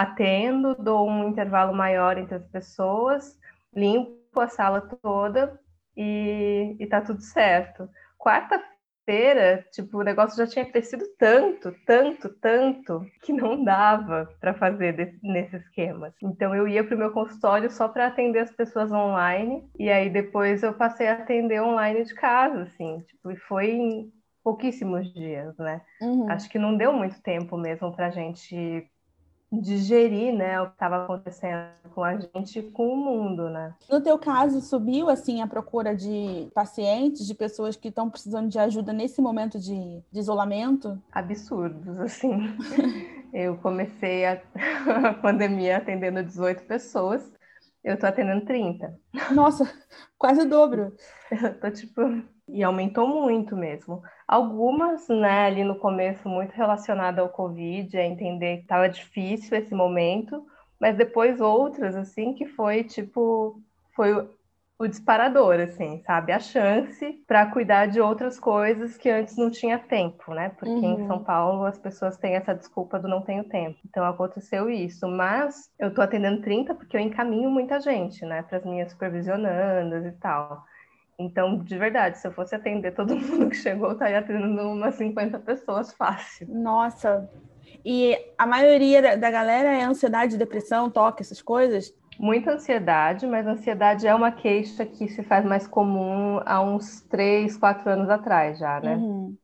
atendo, 0.00 0.74
dou 0.74 1.08
um 1.08 1.28
intervalo 1.28 1.74
maior 1.74 2.16
entre 2.16 2.36
as 2.36 2.46
pessoas, 2.48 3.38
limpo 3.74 4.40
a 4.40 4.48
sala 4.48 4.80
toda 4.80 5.58
e, 5.96 6.76
e 6.78 6.86
tá 6.86 7.00
tudo 7.00 7.20
certo. 7.20 7.88
Quarta-feira, 8.18 9.64
tipo, 9.72 9.98
o 9.98 10.02
negócio 10.02 10.36
já 10.36 10.46
tinha 10.46 10.64
crescido 10.64 11.04
tanto, 11.18 11.74
tanto, 11.84 12.28
tanto, 12.40 13.04
que 13.22 13.32
não 13.32 13.62
dava 13.62 14.28
para 14.40 14.54
fazer 14.54 14.92
desse, 14.94 15.18
nesse 15.22 15.56
esquema. 15.56 16.14
Então 16.22 16.54
eu 16.54 16.66
ia 16.66 16.84
para 16.84 16.94
o 16.94 16.98
meu 16.98 17.12
consultório 17.12 17.70
só 17.70 17.88
para 17.88 18.06
atender 18.06 18.40
as 18.40 18.52
pessoas 18.52 18.90
online, 18.92 19.68
e 19.78 19.90
aí 19.90 20.08
depois 20.08 20.62
eu 20.62 20.72
passei 20.72 21.08
a 21.08 21.14
atender 21.14 21.60
online 21.60 22.04
de 22.04 22.14
casa, 22.14 22.62
assim, 22.62 23.00
tipo, 23.00 23.30
e 23.30 23.36
foi 23.36 23.70
em 23.70 24.12
pouquíssimos 24.42 25.12
dias, 25.12 25.56
né? 25.58 25.82
Uhum. 26.00 26.30
Acho 26.30 26.48
que 26.48 26.58
não 26.58 26.76
deu 26.76 26.92
muito 26.92 27.20
tempo 27.22 27.56
mesmo 27.58 27.94
para 27.94 28.10
gente 28.10 28.88
digerir, 29.52 30.32
né, 30.34 30.60
o 30.60 30.66
que 30.66 30.72
estava 30.72 31.04
acontecendo 31.04 31.70
com 31.92 32.04
a 32.04 32.16
gente 32.16 32.62
com 32.62 32.88
o 32.88 32.96
mundo, 32.96 33.50
né? 33.50 33.74
No 33.90 34.00
teu 34.00 34.18
caso, 34.18 34.60
subiu 34.60 35.08
assim 35.08 35.42
a 35.42 35.46
procura 35.46 35.94
de 35.94 36.48
pacientes, 36.54 37.26
de 37.26 37.34
pessoas 37.34 37.74
que 37.76 37.88
estão 37.88 38.08
precisando 38.08 38.48
de 38.48 38.58
ajuda 38.58 38.92
nesse 38.92 39.20
momento 39.20 39.58
de, 39.58 40.02
de 40.10 40.18
isolamento? 40.18 41.00
Absurdos, 41.12 41.98
assim. 41.98 42.30
Eu 43.32 43.56
comecei 43.58 44.26
a, 44.26 44.42
a 45.08 45.14
pandemia 45.14 45.76
atendendo 45.76 46.22
18 46.22 46.64
pessoas, 46.64 47.22
eu 47.82 47.98
tô 47.98 48.06
atendendo 48.06 48.44
30. 48.44 48.94
Nossa, 49.32 49.72
quase 50.18 50.42
o 50.42 50.48
dobro. 50.48 50.92
Eu 51.30 51.58
tô 51.60 51.70
tipo 51.70 52.02
e 52.52 52.62
aumentou 52.62 53.06
muito 53.06 53.56
mesmo. 53.56 54.02
Algumas, 54.30 55.08
né, 55.08 55.46
ali 55.46 55.64
no 55.64 55.74
começo, 55.74 56.28
muito 56.28 56.52
relacionada 56.52 57.20
ao 57.20 57.28
Covid, 57.28 57.98
a 57.98 58.06
entender 58.06 58.58
que 58.58 58.62
estava 58.62 58.88
difícil 58.88 59.58
esse 59.58 59.74
momento, 59.74 60.46
mas 60.78 60.96
depois 60.96 61.40
outras, 61.40 61.96
assim, 61.96 62.32
que 62.32 62.46
foi 62.46 62.84
tipo, 62.84 63.60
foi 63.92 64.28
o 64.78 64.86
disparador, 64.86 65.58
assim, 65.58 66.00
sabe? 66.06 66.30
A 66.30 66.38
chance 66.38 67.12
para 67.26 67.50
cuidar 67.50 67.86
de 67.86 68.00
outras 68.00 68.38
coisas 68.38 68.96
que 68.96 69.10
antes 69.10 69.36
não 69.36 69.50
tinha 69.50 69.80
tempo, 69.80 70.32
né? 70.32 70.50
Porque 70.50 70.70
uhum. 70.70 71.00
em 71.00 71.06
São 71.08 71.24
Paulo 71.24 71.64
as 71.64 71.76
pessoas 71.76 72.16
têm 72.16 72.36
essa 72.36 72.54
desculpa 72.54 73.00
do 73.00 73.08
não 73.08 73.22
tenho 73.22 73.42
tempo. 73.42 73.80
Então 73.84 74.04
aconteceu 74.04 74.70
isso. 74.70 75.08
Mas 75.08 75.68
eu 75.76 75.92
tô 75.92 76.00
atendendo 76.00 76.40
30 76.40 76.72
porque 76.72 76.96
eu 76.96 77.00
encaminho 77.00 77.50
muita 77.50 77.80
gente, 77.80 78.24
né? 78.24 78.44
Para 78.44 78.58
as 78.58 78.64
minhas 78.64 78.92
supervisionandas 78.92 80.06
e 80.06 80.12
tal. 80.12 80.64
Então, 81.20 81.58
de 81.58 81.76
verdade, 81.76 82.18
se 82.18 82.26
eu 82.26 82.32
fosse 82.32 82.54
atender 82.54 82.92
todo 82.94 83.14
mundo 83.14 83.50
que 83.50 83.56
chegou, 83.56 83.88
eu 83.88 83.92
estaria 83.92 84.18
atendendo 84.18 84.62
umas 84.62 84.94
50 84.94 85.38
pessoas 85.38 85.92
fácil. 85.92 86.48
Nossa! 86.48 87.28
E 87.84 88.16
a 88.38 88.46
maioria 88.46 89.16
da 89.16 89.30
galera 89.30 89.68
é 89.68 89.82
ansiedade, 89.82 90.38
depressão, 90.38 90.90
toque, 90.90 91.22
essas 91.22 91.42
coisas? 91.42 91.92
Muita 92.18 92.52
ansiedade, 92.52 93.26
mas 93.26 93.46
ansiedade 93.46 94.06
é 94.06 94.14
uma 94.14 94.32
queixa 94.32 94.84
que 94.84 95.08
se 95.08 95.22
faz 95.22 95.44
mais 95.44 95.66
comum 95.66 96.40
há 96.44 96.60
uns 96.60 97.02
3, 97.02 97.56
4 97.56 97.88
anos 97.90 98.10
atrás 98.10 98.58
já, 98.58 98.80
né? 98.80 98.96
Uhum. 98.96 99.36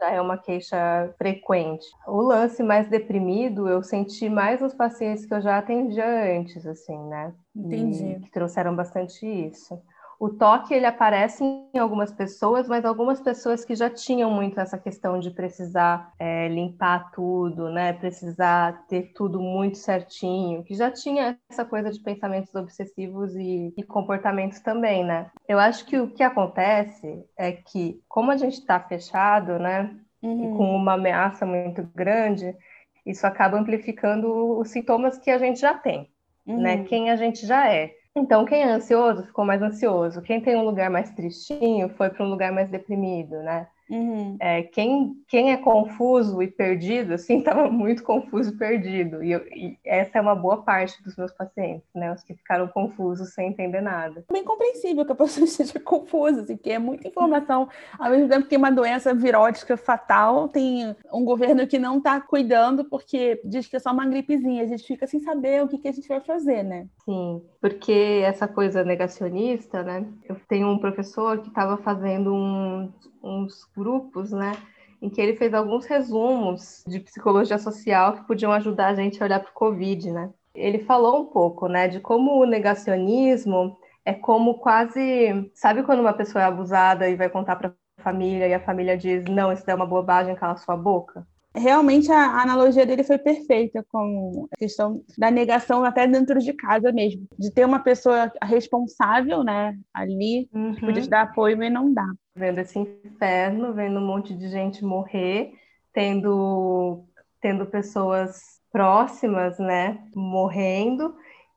já 0.00 0.10
é 0.10 0.20
uma 0.20 0.38
queixa 0.38 1.14
frequente. 1.18 1.86
O 2.06 2.20
lance 2.22 2.62
mais 2.62 2.88
deprimido, 2.88 3.68
eu 3.68 3.82
senti 3.82 4.28
mais 4.28 4.62
os 4.62 4.74
pacientes 4.74 5.26
que 5.26 5.34
eu 5.34 5.40
já 5.40 5.58
atendia 5.58 6.38
antes, 6.38 6.66
assim, 6.66 6.98
né? 7.08 7.34
Entendi. 7.54 8.04
E 8.04 8.20
que 8.20 8.30
trouxeram 8.30 8.74
bastante 8.74 9.26
isso. 9.26 9.78
O 10.18 10.30
toque 10.30 10.72
ele 10.72 10.86
aparece 10.86 11.44
em 11.44 11.78
algumas 11.78 12.10
pessoas, 12.10 12.66
mas 12.66 12.84
algumas 12.84 13.20
pessoas 13.20 13.64
que 13.64 13.74
já 13.74 13.90
tinham 13.90 14.30
muito 14.30 14.58
essa 14.58 14.78
questão 14.78 15.20
de 15.20 15.30
precisar 15.30 16.12
é, 16.18 16.48
limpar 16.48 17.10
tudo, 17.12 17.68
né? 17.70 17.92
Precisar 17.92 18.86
ter 18.88 19.12
tudo 19.14 19.40
muito 19.40 19.76
certinho, 19.76 20.64
que 20.64 20.74
já 20.74 20.90
tinha 20.90 21.38
essa 21.50 21.64
coisa 21.64 21.90
de 21.90 22.00
pensamentos 22.00 22.54
obsessivos 22.54 23.34
e, 23.34 23.74
e 23.76 23.82
comportamentos 23.82 24.60
também, 24.60 25.04
né? 25.04 25.30
Eu 25.46 25.58
acho 25.58 25.84
que 25.84 25.98
o 25.98 26.10
que 26.10 26.22
acontece 26.22 27.24
é 27.36 27.52
que, 27.52 28.00
como 28.08 28.30
a 28.30 28.36
gente 28.36 28.54
está 28.54 28.80
fechado, 28.80 29.58
né? 29.58 29.94
Uhum. 30.22 30.54
E 30.54 30.56
com 30.56 30.76
uma 30.76 30.94
ameaça 30.94 31.44
muito 31.44 31.82
grande, 31.94 32.56
isso 33.04 33.26
acaba 33.26 33.58
amplificando 33.58 34.58
os 34.58 34.70
sintomas 34.70 35.18
que 35.18 35.30
a 35.30 35.38
gente 35.38 35.60
já 35.60 35.74
tem, 35.74 36.10
né? 36.46 36.54
uhum. 36.54 36.62
né? 36.62 36.84
Quem 36.84 37.10
a 37.10 37.16
gente 37.16 37.46
já 37.46 37.70
é. 37.70 37.95
Então, 38.16 38.44
quem 38.44 38.62
é 38.62 38.70
ansioso 38.72 39.24
ficou 39.24 39.44
mais 39.44 39.62
ansioso. 39.62 40.22
Quem 40.22 40.40
tem 40.42 40.56
um 40.56 40.64
lugar 40.64 40.90
mais 40.90 41.10
tristinho 41.12 41.88
foi 41.96 42.10
para 42.10 42.24
um 42.24 42.30
lugar 42.30 42.50
mais 42.52 42.68
deprimido, 42.70 43.36
né? 43.42 43.68
Uhum. 43.88 44.36
É, 44.40 44.62
quem, 44.62 45.16
quem 45.28 45.52
é 45.52 45.56
confuso 45.56 46.42
e 46.42 46.48
perdido, 46.48 47.14
assim, 47.14 47.38
estava 47.40 47.70
muito 47.70 48.02
confuso 48.02 48.50
e 48.50 48.56
perdido. 48.56 49.22
E, 49.22 49.32
eu, 49.32 49.40
e, 49.48 49.78
essa 49.84 50.18
é 50.18 50.20
uma 50.20 50.34
boa 50.34 50.62
parte 50.62 51.02
dos 51.02 51.16
meus 51.16 51.32
pacientes, 51.32 51.88
né? 51.94 52.12
Os 52.12 52.22
que 52.22 52.34
ficaram 52.34 52.66
confusos 52.68 53.32
sem 53.32 53.48
entender 53.48 53.80
nada. 53.80 54.24
Bem 54.32 54.44
compreensível 54.44 55.04
que 55.04 55.12
a 55.12 55.16
pessoa 55.16 55.44
esteja 55.46 55.78
confusa, 55.80 56.42
assim, 56.42 56.56
que 56.56 56.70
é 56.70 56.78
muita 56.78 57.08
informação. 57.08 57.68
Ao 57.98 58.10
mesmo 58.10 58.28
tempo 58.28 58.42
que 58.42 58.50
tem 58.50 58.58
uma 58.58 58.72
doença 58.72 59.14
virótica 59.14 59.76
fatal, 59.76 60.48
tem 60.48 60.94
um 61.12 61.24
governo 61.24 61.66
que 61.66 61.78
não 61.78 61.98
está 61.98 62.20
cuidando 62.20 62.84
porque 62.84 63.40
diz 63.44 63.66
que 63.66 63.76
é 63.76 63.78
só 63.78 63.92
uma 63.92 64.06
gripezinha. 64.06 64.62
A 64.62 64.66
gente 64.66 64.84
fica 64.84 65.06
sem 65.06 65.20
saber 65.20 65.62
o 65.62 65.68
que, 65.68 65.78
que 65.78 65.88
a 65.88 65.92
gente 65.92 66.08
vai 66.08 66.20
fazer, 66.20 66.62
né? 66.62 66.86
Sim, 67.04 67.42
porque 67.60 68.22
essa 68.24 68.48
coisa 68.48 68.82
negacionista, 68.82 69.82
né? 69.82 70.06
Eu 70.28 70.36
tenho 70.48 70.68
um 70.68 70.78
professor 70.78 71.38
que 71.38 71.48
estava 71.48 71.76
fazendo 71.76 72.34
um 72.34 72.92
uns 73.22 73.64
grupos, 73.76 74.32
né? 74.32 74.52
Em 75.00 75.10
que 75.10 75.20
ele 75.20 75.36
fez 75.36 75.52
alguns 75.52 75.84
resumos 75.84 76.82
de 76.86 77.00
psicologia 77.00 77.58
social 77.58 78.14
que 78.14 78.26
podiam 78.26 78.52
ajudar 78.52 78.88
a 78.88 78.94
gente 78.94 79.22
a 79.22 79.26
olhar 79.26 79.40
para 79.40 79.50
o 79.50 79.54
Covid, 79.54 80.10
né? 80.10 80.30
Ele 80.54 80.78
falou 80.78 81.20
um 81.20 81.26
pouco, 81.26 81.68
né, 81.68 81.86
de 81.86 82.00
como 82.00 82.40
o 82.40 82.46
negacionismo 82.46 83.76
é 84.04 84.14
como 84.14 84.54
quase. 84.54 85.50
Sabe 85.54 85.82
quando 85.82 86.00
uma 86.00 86.14
pessoa 86.14 86.42
é 86.42 86.46
abusada 86.46 87.08
e 87.08 87.16
vai 87.16 87.28
contar 87.28 87.56
para 87.56 87.74
a 87.98 88.02
família 88.02 88.48
e 88.48 88.54
a 88.54 88.60
família 88.60 88.96
diz: 88.96 89.24
não, 89.24 89.52
isso 89.52 89.64
é 89.70 89.74
uma 89.74 89.86
bobagem, 89.86 90.34
cala 90.34 90.56
sua 90.56 90.76
boca? 90.76 91.26
realmente 91.56 92.12
a 92.12 92.42
analogia 92.42 92.86
dele 92.86 93.02
foi 93.02 93.18
perfeita 93.18 93.84
com 93.90 94.46
a 94.52 94.56
questão 94.56 95.02
da 95.18 95.30
negação 95.30 95.84
até 95.84 96.06
dentro 96.06 96.38
de 96.38 96.52
casa 96.52 96.92
mesmo, 96.92 97.26
de 97.38 97.50
ter 97.50 97.64
uma 97.64 97.80
pessoa 97.80 98.30
responsável, 98.42 99.42
né, 99.42 99.76
ali, 99.92 100.48
uhum. 100.52 100.74
que 100.74 100.80
podia 100.80 101.02
te 101.02 101.08
dar 101.08 101.22
apoio 101.22 101.62
e 101.62 101.70
não 101.70 101.92
dá. 101.92 102.06
Vendo 102.36 102.58
esse 102.58 102.78
inferno, 102.78 103.72
vendo 103.72 103.98
um 103.98 104.06
monte 104.06 104.34
de 104.34 104.48
gente 104.48 104.84
morrer, 104.84 105.54
tendo 105.92 107.02
tendo 107.40 107.64
pessoas 107.66 108.60
próximas, 108.72 109.58
né, 109.58 109.98
morrendo, 110.14 111.14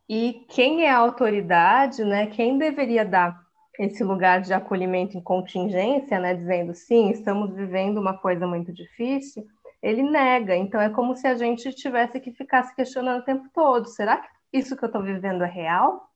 e 0.07 0.45
quem 0.49 0.83
é 0.83 0.91
a 0.91 0.97
autoridade, 0.97 2.03
né, 2.03 2.27
quem 2.27 2.57
deveria 2.57 3.03
dar 3.03 3.39
esse 3.77 4.03
lugar 4.03 4.41
de 4.41 4.53
acolhimento 4.53 5.17
em 5.17 5.21
contingência, 5.21 6.19
né, 6.19 6.33
dizendo 6.33 6.73
sim, 6.73 7.09
estamos 7.09 7.53
vivendo 7.55 7.97
uma 7.97 8.17
coisa 8.17 8.45
muito 8.45 8.71
difícil, 8.73 9.45
ele 9.81 10.03
nega. 10.03 10.55
Então 10.55 10.79
é 10.79 10.89
como 10.89 11.15
se 11.15 11.27
a 11.27 11.35
gente 11.35 11.71
tivesse 11.73 12.19
que 12.19 12.31
ficar 12.31 12.63
se 12.63 12.75
questionando 12.75 13.21
o 13.21 13.25
tempo 13.25 13.47
todo: 13.53 13.87
será 13.87 14.17
que 14.17 14.27
isso 14.53 14.75
que 14.75 14.83
eu 14.83 14.87
estou 14.87 15.01
vivendo 15.01 15.43
é 15.43 15.49
real? 15.49 16.09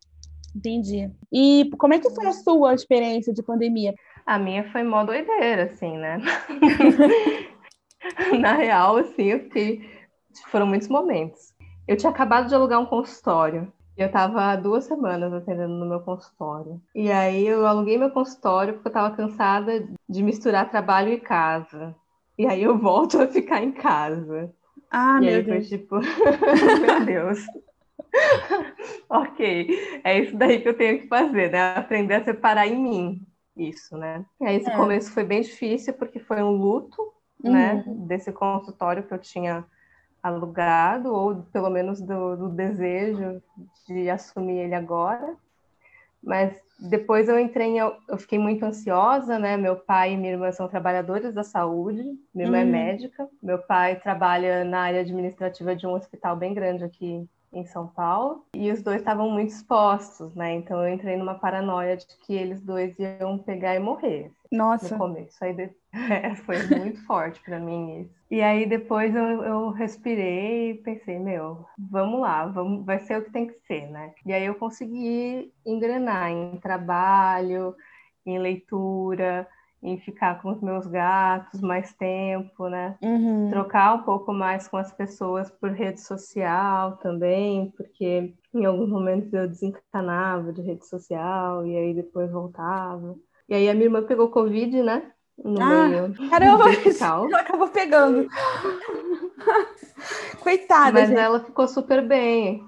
Entendi. 0.56 1.10
E 1.32 1.70
como 1.80 1.94
é 1.94 2.00
que 2.00 2.10
foi 2.12 2.28
a 2.28 2.34
sua 2.34 2.74
experiência 2.74 3.34
de 3.34 3.42
pandemia? 3.42 3.94
A 4.26 4.40
minha 4.40 4.70
foi 4.72 4.84
mó 4.84 5.04
doideira, 5.04 5.64
assim, 5.64 5.98
né? 5.98 6.20
Na 8.40 8.54
real, 8.54 8.98
assim, 8.98 9.24
eu 9.24 9.40
fiquei... 9.42 9.90
foram 10.50 10.66
muitos 10.66 10.88
momentos. 10.88 11.54
Eu 11.88 11.98
tinha 11.98 12.10
acabado 12.10 12.48
de 12.48 12.56
alugar 12.56 12.80
um 12.80 12.86
consultório. 12.86 13.72
Eu 13.98 14.08
estava 14.08 14.56
duas 14.56 14.86
semanas 14.86 15.32
atendendo 15.34 15.74
no 15.74 15.86
meu 15.86 16.00
consultório. 16.00 16.82
E 16.96 17.12
aí 17.12 17.46
eu 17.46 17.66
aluguei 17.66 17.98
meu 17.98 18.10
consultório 18.10 18.74
porque 18.74 18.88
eu 18.88 18.92
estava 18.92 19.16
cansada 19.16 19.88
de 20.10 20.24
misturar 20.24 20.70
trabalho 20.70 21.14
e 21.14 21.20
casa. 21.20 21.96
E 22.38 22.48
aí 22.48 22.64
eu 22.64 22.78
volto 22.78 23.22
a 23.22 23.28
ficar 23.28 23.62
em 23.62 23.72
casa. 23.72 24.52
Ah, 24.90 25.18
e 25.22 25.26
meu 25.26 25.30
aí 25.30 25.44
Deus. 25.44 25.70
foi 25.70 25.78
tipo, 25.78 26.00
meu 26.82 27.06
Deus. 27.06 27.40
ok, 29.10 30.02
é 30.04 30.20
isso 30.20 30.38
daí 30.38 30.62
que 30.62 30.70
eu 30.70 30.78
tenho 30.78 31.02
que 31.02 31.08
fazer, 31.08 31.52
né? 31.52 31.76
Aprender 31.76 32.16
a 32.16 32.24
separar 32.24 32.68
em 32.68 32.82
mim 32.82 33.28
isso, 33.56 33.98
né? 33.98 34.26
E 34.42 34.46
aí 34.46 34.56
esse 34.58 34.70
é. 34.70 34.76
começo 34.76 35.12
foi 35.12 35.24
bem 35.24 35.42
difícil 35.42 35.94
porque 35.94 36.20
foi 36.20 36.42
um 36.42 36.52
luto, 36.52 37.14
né? 37.44 37.84
uhum. 37.86 38.00
né? 38.00 38.08
Desse 38.08 38.32
consultório 38.32 39.04
que 39.04 39.14
eu 39.14 39.20
tinha 39.20 39.66
alugado, 40.22 41.14
ou 41.14 41.44
pelo 41.52 41.70
menos 41.70 42.02
do, 42.02 42.38
do 42.38 42.50
desejo 42.50 43.42
de 43.88 44.10
assumir 44.10 44.60
ele 44.60 44.76
agora. 44.76 45.36
Mas 46.24 46.56
depois 46.80 47.28
eu 47.28 47.38
entrei 47.38 47.68
em, 47.68 47.78
eu 47.78 48.18
fiquei 48.18 48.40
muito 48.40 48.64
ansiosa, 48.64 49.38
né? 49.38 49.58
Meu 49.58 49.76
pai 49.76 50.14
e 50.14 50.18
minha 50.18 50.32
irmã 50.32 50.52
são 50.52 50.68
trabalhadores 50.68 51.34
da 51.34 51.44
saúde, 51.44 52.04
minha 52.34 52.48
irmã 52.48 52.60
é 52.60 52.64
uhum. 52.64 52.70
é 52.70 52.72
médica, 52.72 53.30
meu 53.42 53.60
pai 53.60 54.00
trabalha 54.00 54.64
na 54.64 54.82
área 54.82 55.02
administrativa 55.02 55.76
de 55.76 55.86
um 55.86 55.94
hospital 55.94 56.36
bem 56.36 56.54
grande 56.54 56.84
aqui 56.84 57.28
em 57.54 57.66
São 57.66 57.88
Paulo, 57.88 58.46
e 58.54 58.72
os 58.72 58.82
dois 58.82 58.98
estavam 58.98 59.30
muito 59.30 59.50
expostos, 59.50 60.34
né? 60.36 60.54
Então 60.54 60.82
eu 60.86 60.94
entrei 60.94 61.16
numa 61.16 61.36
paranoia 61.36 61.96
de 61.96 62.06
que 62.26 62.34
eles 62.34 62.62
dois 62.62 62.96
iam 62.98 63.38
pegar 63.38 63.76
e 63.76 63.80
morrer. 63.80 64.32
Nossa. 64.52 64.94
No 64.94 65.00
começo. 65.00 65.44
Aí 65.44 65.54
de... 65.54 65.70
é, 65.94 66.36
foi 66.46 66.58
muito 66.68 67.04
forte 67.06 67.42
para 67.42 67.60
mim 67.60 68.02
isso. 68.02 68.24
E 68.30 68.42
aí 68.42 68.66
depois 68.66 69.16
eu, 69.16 69.44
eu 69.44 69.70
respirei 69.70 70.72
e 70.72 70.74
pensei, 70.76 71.20
meu, 71.20 71.66
vamos 71.78 72.20
lá, 72.20 72.46
vamos, 72.48 72.86
vai 72.86 73.00
ser 73.00 73.20
o 73.20 73.24
que 73.24 73.32
tem 73.32 73.48
que 73.48 73.60
ser, 73.68 73.90
né? 73.90 74.12
E 74.26 74.34
aí 74.34 74.46
eu 74.46 74.56
consegui 74.56 75.54
engrenar 75.66 76.32
em 76.32 76.58
trabalho, 76.58 77.76
em 78.26 78.40
leitura, 78.40 79.48
em 79.84 80.00
ficar 80.00 80.42
com 80.42 80.52
os 80.52 80.62
meus 80.62 80.88
gatos 80.88 81.60
mais 81.60 81.94
tempo, 81.94 82.70
né? 82.70 82.96
Uhum. 83.02 83.50
Trocar 83.50 83.96
um 83.96 84.04
pouco 84.04 84.32
mais 84.34 84.68
com 84.68 84.78
as 84.78 84.92
pessoas 84.94 85.52
por 85.52 85.72
rede 85.72 86.00
social 86.00 86.98
também, 86.98 87.72
porque 87.76 88.34
em 88.54 88.66
alguns 88.66 88.90
momentos 88.90 89.34
eu 89.34 89.48
desencanava 89.48 90.54
de 90.54 90.62
rede 90.62 90.88
social 90.88 91.66
e 91.66 91.76
aí 91.76 91.94
depois 91.94 92.32
voltava. 92.32 93.16
E 93.50 93.54
aí 93.54 93.70
a 93.70 93.74
minha 93.74 93.88
irmã 93.88 94.02
pegou 94.02 94.30
Covid, 94.30 94.82
né? 94.82 95.12
No 95.38 95.62
ah, 95.62 95.88
meio 95.88 96.30
caramba, 96.30 96.66
ela 96.70 97.40
acabou 97.42 97.68
pegando. 97.68 98.28
Coitada. 100.42 101.00
Mas 101.00 101.10
gente. 101.10 101.20
ela 101.20 101.40
ficou 101.40 101.68
super 101.68 102.06
bem. 102.06 102.64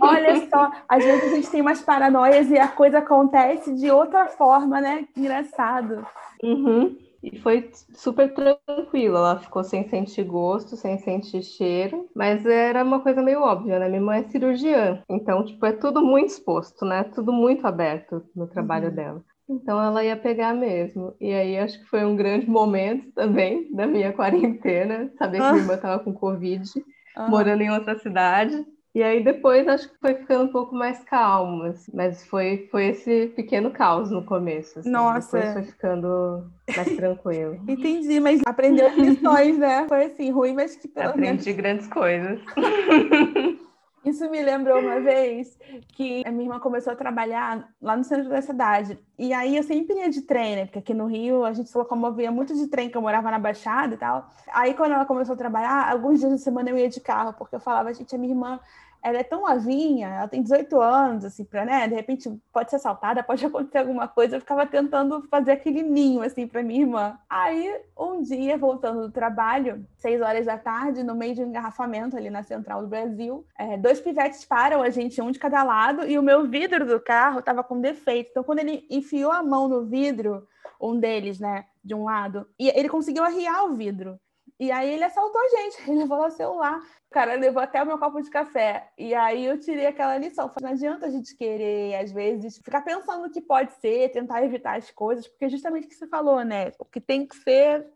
Olha 0.00 0.36
só, 0.48 0.70
às 0.88 1.04
vezes 1.04 1.32
a 1.32 1.34
gente 1.36 1.50
tem 1.50 1.60
umas 1.60 1.82
paranoias 1.82 2.50
e 2.50 2.58
a 2.58 2.68
coisa 2.68 2.98
acontece 2.98 3.74
de 3.74 3.90
outra 3.90 4.26
forma, 4.26 4.80
né? 4.80 5.06
Engraçado. 5.16 6.06
Uhum. 6.42 6.96
E 7.22 7.38
foi 7.40 7.70
super 7.92 8.32
tranquila, 8.32 9.18
ela 9.18 9.38
ficou 9.40 9.64
sem 9.64 9.88
sentir 9.88 10.22
gosto, 10.22 10.76
sem 10.76 10.98
sentir 10.98 11.42
cheiro, 11.42 12.08
mas 12.14 12.46
era 12.46 12.84
uma 12.84 13.00
coisa 13.00 13.22
meio 13.22 13.40
óbvia, 13.40 13.78
né? 13.78 13.88
Minha 13.88 14.00
mãe 14.00 14.20
é 14.20 14.28
cirurgiã, 14.28 15.02
então, 15.08 15.44
tipo, 15.44 15.64
é 15.66 15.72
tudo 15.72 16.04
muito 16.04 16.28
exposto, 16.28 16.84
né? 16.84 17.04
Tudo 17.04 17.32
muito 17.32 17.66
aberto 17.66 18.22
no 18.34 18.46
trabalho 18.46 18.90
uhum. 18.90 18.94
dela. 18.94 19.24
Então 19.48 19.80
ela 19.80 20.04
ia 20.04 20.16
pegar 20.16 20.54
mesmo. 20.54 21.14
E 21.20 21.32
aí 21.32 21.56
acho 21.56 21.78
que 21.78 21.86
foi 21.86 22.04
um 22.04 22.16
grande 22.16 22.48
momento 22.48 23.12
também 23.12 23.72
da 23.72 23.86
minha 23.86 24.12
quarentena, 24.12 25.10
saber 25.18 25.38
que 25.38 25.44
minha 25.44 25.62
irmã 25.62 25.74
estava 25.74 26.02
com 26.02 26.12
Covid, 26.12 26.68
ah. 27.14 27.28
morando 27.28 27.62
em 27.62 27.70
outra 27.70 27.98
cidade. 27.98 28.64
E 28.96 29.02
aí 29.02 29.22
depois 29.22 29.68
acho 29.68 29.90
que 29.90 29.98
foi 30.00 30.14
ficando 30.14 30.44
um 30.44 30.48
pouco 30.48 30.74
mais 30.74 31.04
calmo, 31.04 31.64
assim, 31.64 31.92
mas 31.94 32.26
foi, 32.26 32.66
foi 32.70 32.86
esse 32.86 33.26
pequeno 33.36 33.70
caos 33.70 34.10
no 34.10 34.24
começo. 34.24 34.78
Assim. 34.78 34.88
Nossa. 34.88 35.36
Depois 35.36 35.52
foi 35.52 35.62
ficando 35.64 36.50
mais 36.74 36.96
tranquilo. 36.96 37.60
Entendi, 37.68 38.18
mas 38.20 38.40
aprendeu 38.46 38.88
lições, 38.96 39.58
né? 39.60 39.86
Foi 39.86 40.06
assim, 40.06 40.30
ruim, 40.30 40.54
mas 40.54 40.76
que 40.76 40.88
pelo 40.88 41.10
Aprendi 41.10 41.44
menos... 41.44 41.60
grandes 41.60 41.86
coisas. 41.88 42.40
Isso 44.06 44.30
me 44.30 44.40
lembrou 44.40 44.78
uma 44.78 45.00
vez 45.00 45.58
que 45.88 46.22
a 46.24 46.30
minha 46.30 46.44
irmã 46.44 46.60
começou 46.60 46.92
a 46.92 46.96
trabalhar 46.96 47.68
lá 47.82 47.96
no 47.96 48.04
centro 48.04 48.28
da 48.28 48.40
cidade. 48.40 48.96
E 49.18 49.32
aí 49.32 49.56
eu 49.56 49.64
sempre 49.64 49.96
ia 49.96 50.08
de 50.08 50.22
trem, 50.22 50.54
né? 50.54 50.64
Porque 50.64 50.78
aqui 50.78 50.94
no 50.94 51.06
Rio 51.06 51.44
a 51.44 51.52
gente 51.52 51.68
se 51.68 51.76
locomovia 51.76 52.30
muito 52.30 52.54
de 52.54 52.68
trem, 52.68 52.88
que 52.88 52.96
eu 52.96 53.02
morava 53.02 53.32
na 53.32 53.38
Baixada 53.40 53.94
e 53.94 53.98
tal. 53.98 54.30
Aí 54.52 54.74
quando 54.74 54.92
ela 54.92 55.04
começou 55.04 55.34
a 55.34 55.36
trabalhar, 55.36 55.90
alguns 55.90 56.20
dias 56.20 56.30
da 56.30 56.38
semana 56.38 56.70
eu 56.70 56.78
ia 56.78 56.88
de 56.88 57.00
carro, 57.00 57.32
porque 57.32 57.56
eu 57.56 57.60
falava, 57.60 57.92
gente, 57.92 58.14
a 58.14 58.18
minha 58.18 58.32
irmã 58.32 58.60
ela 59.06 59.18
é 59.18 59.22
tão 59.22 59.42
novinha, 59.42 60.08
ela 60.08 60.26
tem 60.26 60.42
18 60.42 60.80
anos, 60.80 61.24
assim, 61.24 61.44
para, 61.44 61.64
né? 61.64 61.86
De 61.86 61.94
repente 61.94 62.28
pode 62.52 62.70
ser 62.70 62.76
assaltada, 62.76 63.22
pode 63.22 63.44
acontecer 63.46 63.78
alguma 63.78 64.08
coisa. 64.08 64.34
Eu 64.34 64.40
ficava 64.40 64.66
tentando 64.66 65.22
fazer 65.30 65.52
aquele 65.52 65.80
ninho, 65.80 66.22
assim, 66.22 66.44
para 66.44 66.60
minha 66.60 66.80
irmã. 66.80 67.16
Aí, 67.30 67.80
um 67.96 68.20
dia, 68.20 68.58
voltando 68.58 69.02
do 69.02 69.12
trabalho, 69.12 69.86
seis 69.96 70.20
horas 70.20 70.46
da 70.46 70.58
tarde, 70.58 71.04
no 71.04 71.14
meio 71.14 71.36
de 71.36 71.42
um 71.44 71.46
engarrafamento 71.46 72.16
ali 72.16 72.30
na 72.30 72.42
central 72.42 72.82
do 72.82 72.88
Brasil, 72.88 73.46
é, 73.56 73.76
dois 73.76 74.00
pivetes 74.00 74.44
param 74.44 74.82
a 74.82 74.90
gente, 74.90 75.22
um 75.22 75.30
de 75.30 75.38
cada 75.38 75.62
lado, 75.62 76.04
e 76.04 76.18
o 76.18 76.22
meu 76.22 76.48
vidro 76.48 76.84
do 76.84 76.98
carro 76.98 77.38
estava 77.38 77.62
com 77.62 77.80
defeito. 77.80 78.30
Então, 78.30 78.42
quando 78.42 78.58
ele 78.58 78.84
enfiou 78.90 79.30
a 79.30 79.40
mão 79.40 79.68
no 79.68 79.84
vidro, 79.84 80.48
um 80.80 80.98
deles, 80.98 81.38
né, 81.38 81.66
de 81.84 81.94
um 81.94 82.02
lado, 82.04 82.44
e 82.58 82.68
ele 82.70 82.88
conseguiu 82.88 83.22
arriar 83.22 83.66
o 83.66 83.74
vidro. 83.74 84.18
E 84.58 84.70
aí 84.72 84.94
ele 84.94 85.04
assaltou 85.04 85.40
a 85.40 85.48
gente, 85.48 85.82
ele 85.88 85.98
levou 86.00 86.24
o 86.24 86.30
celular. 86.30 86.78
O 86.78 87.10
cara 87.10 87.34
levou 87.34 87.62
até 87.62 87.82
o 87.82 87.86
meu 87.86 87.98
copo 87.98 88.20
de 88.20 88.30
café. 88.30 88.90
E 88.98 89.14
aí 89.14 89.44
eu 89.44 89.58
tirei 89.60 89.86
aquela 89.86 90.16
lição. 90.18 90.50
Não 90.60 90.70
adianta 90.70 91.06
a 91.06 91.10
gente 91.10 91.36
querer, 91.36 91.94
às 91.96 92.12
vezes, 92.12 92.58
ficar 92.58 92.82
pensando 92.82 93.26
o 93.26 93.30
que 93.30 93.40
pode 93.40 93.72
ser, 93.74 94.10
tentar 94.10 94.42
evitar 94.44 94.76
as 94.76 94.90
coisas, 94.90 95.26
porque 95.28 95.44
é 95.44 95.48
justamente 95.50 95.86
o 95.86 95.88
que 95.88 95.94
você 95.94 96.06
falou, 96.06 96.44
né? 96.44 96.72
O 96.78 96.84
que 96.84 97.00
tem 97.00 97.26
que 97.26 97.36
ser, 97.36 97.86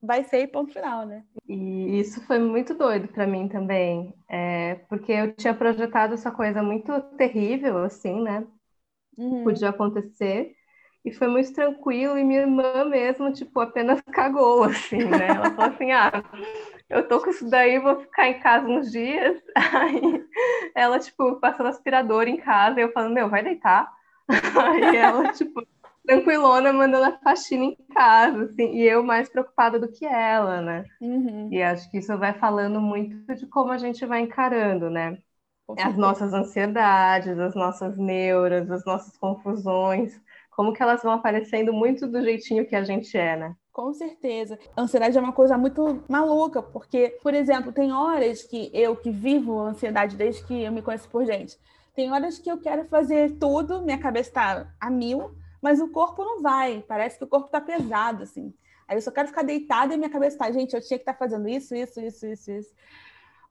vai 0.00 0.24
ser 0.24 0.40
e 0.42 0.46
ponto 0.46 0.72
final, 0.72 1.06
né? 1.06 1.24
E 1.46 1.98
isso 1.98 2.20
foi 2.26 2.38
muito 2.38 2.74
doido 2.74 3.08
para 3.08 3.26
mim 3.26 3.48
também. 3.48 4.14
É, 4.28 4.76
porque 4.88 5.12
eu 5.12 5.34
tinha 5.34 5.54
projetado 5.54 6.14
essa 6.14 6.30
coisa 6.30 6.62
muito 6.62 7.00
terrível, 7.16 7.78
assim, 7.78 8.20
né? 8.22 8.46
Uhum. 9.16 9.44
Podia 9.44 9.70
acontecer. 9.70 10.54
E 11.08 11.12
foi 11.12 11.26
muito 11.26 11.54
tranquilo, 11.54 12.18
e 12.18 12.24
minha 12.24 12.40
irmã 12.40 12.84
mesmo, 12.84 13.32
tipo, 13.32 13.58
apenas 13.60 13.98
cagou, 14.12 14.64
assim, 14.64 14.98
né? 14.98 15.28
Ela 15.28 15.50
falou 15.52 15.72
assim, 15.74 15.90
ah, 15.90 16.22
eu 16.86 17.08
tô 17.08 17.18
com 17.18 17.30
isso 17.30 17.48
daí, 17.48 17.78
vou 17.78 18.00
ficar 18.00 18.28
em 18.28 18.38
casa 18.40 18.68
uns 18.68 18.92
dias. 18.92 19.40
Aí 19.56 20.26
ela, 20.74 20.98
tipo, 20.98 21.36
passando 21.36 21.70
aspirador 21.70 22.28
em 22.28 22.36
casa, 22.36 22.78
e 22.78 22.82
eu 22.82 22.92
falando, 22.92 23.14
meu, 23.14 23.30
vai 23.30 23.42
deitar. 23.42 23.90
Aí 24.28 24.96
ela, 24.96 25.32
tipo, 25.32 25.66
tranquilona, 26.06 26.74
mandando 26.74 27.06
a 27.06 27.18
faxina 27.20 27.64
em 27.64 27.76
casa, 27.94 28.44
assim, 28.44 28.74
e 28.74 28.82
eu 28.82 29.02
mais 29.02 29.30
preocupada 29.30 29.78
do 29.78 29.90
que 29.90 30.04
ela, 30.04 30.60
né? 30.60 30.84
Uhum. 31.00 31.48
E 31.50 31.62
acho 31.62 31.90
que 31.90 31.96
isso 31.98 32.18
vai 32.18 32.34
falando 32.34 32.82
muito 32.82 33.34
de 33.34 33.46
como 33.46 33.72
a 33.72 33.78
gente 33.78 34.04
vai 34.04 34.20
encarando, 34.20 34.90
né? 34.90 35.16
As 35.78 35.96
nossas 35.96 36.34
ansiedades, 36.34 37.38
as 37.38 37.54
nossas 37.54 37.96
neuras, 37.96 38.70
as 38.70 38.84
nossas 38.84 39.16
confusões 39.16 40.18
como 40.58 40.72
que 40.72 40.82
elas 40.82 41.04
vão 41.04 41.12
aparecendo 41.12 41.72
muito 41.72 42.04
do 42.08 42.20
jeitinho 42.20 42.66
que 42.66 42.74
a 42.74 42.82
gente 42.82 43.16
é, 43.16 43.36
né? 43.36 43.54
Com 43.72 43.94
certeza. 43.94 44.58
A 44.76 44.82
ansiedade 44.82 45.16
é 45.16 45.20
uma 45.20 45.32
coisa 45.32 45.56
muito 45.56 46.02
maluca, 46.08 46.60
porque, 46.60 47.16
por 47.22 47.32
exemplo, 47.32 47.70
tem 47.70 47.92
horas 47.92 48.42
que 48.42 48.68
eu 48.74 48.96
que 48.96 49.08
vivo 49.08 49.60
ansiedade 49.60 50.16
desde 50.16 50.44
que 50.44 50.64
eu 50.64 50.72
me 50.72 50.82
conheço 50.82 51.08
por 51.10 51.24
gente, 51.24 51.56
tem 51.94 52.10
horas 52.10 52.40
que 52.40 52.50
eu 52.50 52.58
quero 52.58 52.84
fazer 52.86 53.38
tudo, 53.38 53.82
minha 53.82 53.98
cabeça 53.98 54.30
está 54.30 54.74
a 54.80 54.90
mil, 54.90 55.30
mas 55.62 55.80
o 55.80 55.86
corpo 55.92 56.24
não 56.24 56.42
vai. 56.42 56.84
Parece 56.88 57.18
que 57.18 57.24
o 57.24 57.28
corpo 57.28 57.46
está 57.46 57.60
pesado, 57.60 58.24
assim. 58.24 58.52
Aí 58.88 58.96
eu 58.96 59.00
só 59.00 59.12
quero 59.12 59.28
ficar 59.28 59.44
deitada 59.44 59.94
e 59.94 59.96
minha 59.96 60.10
cabeça 60.10 60.34
está, 60.34 60.50
gente, 60.50 60.74
eu 60.74 60.80
tinha 60.80 60.98
que 60.98 61.02
estar 61.02 61.12
tá 61.12 61.18
fazendo 61.20 61.48
isso, 61.48 61.72
isso, 61.72 62.00
isso, 62.00 62.26
isso, 62.26 62.50
isso. 62.50 62.74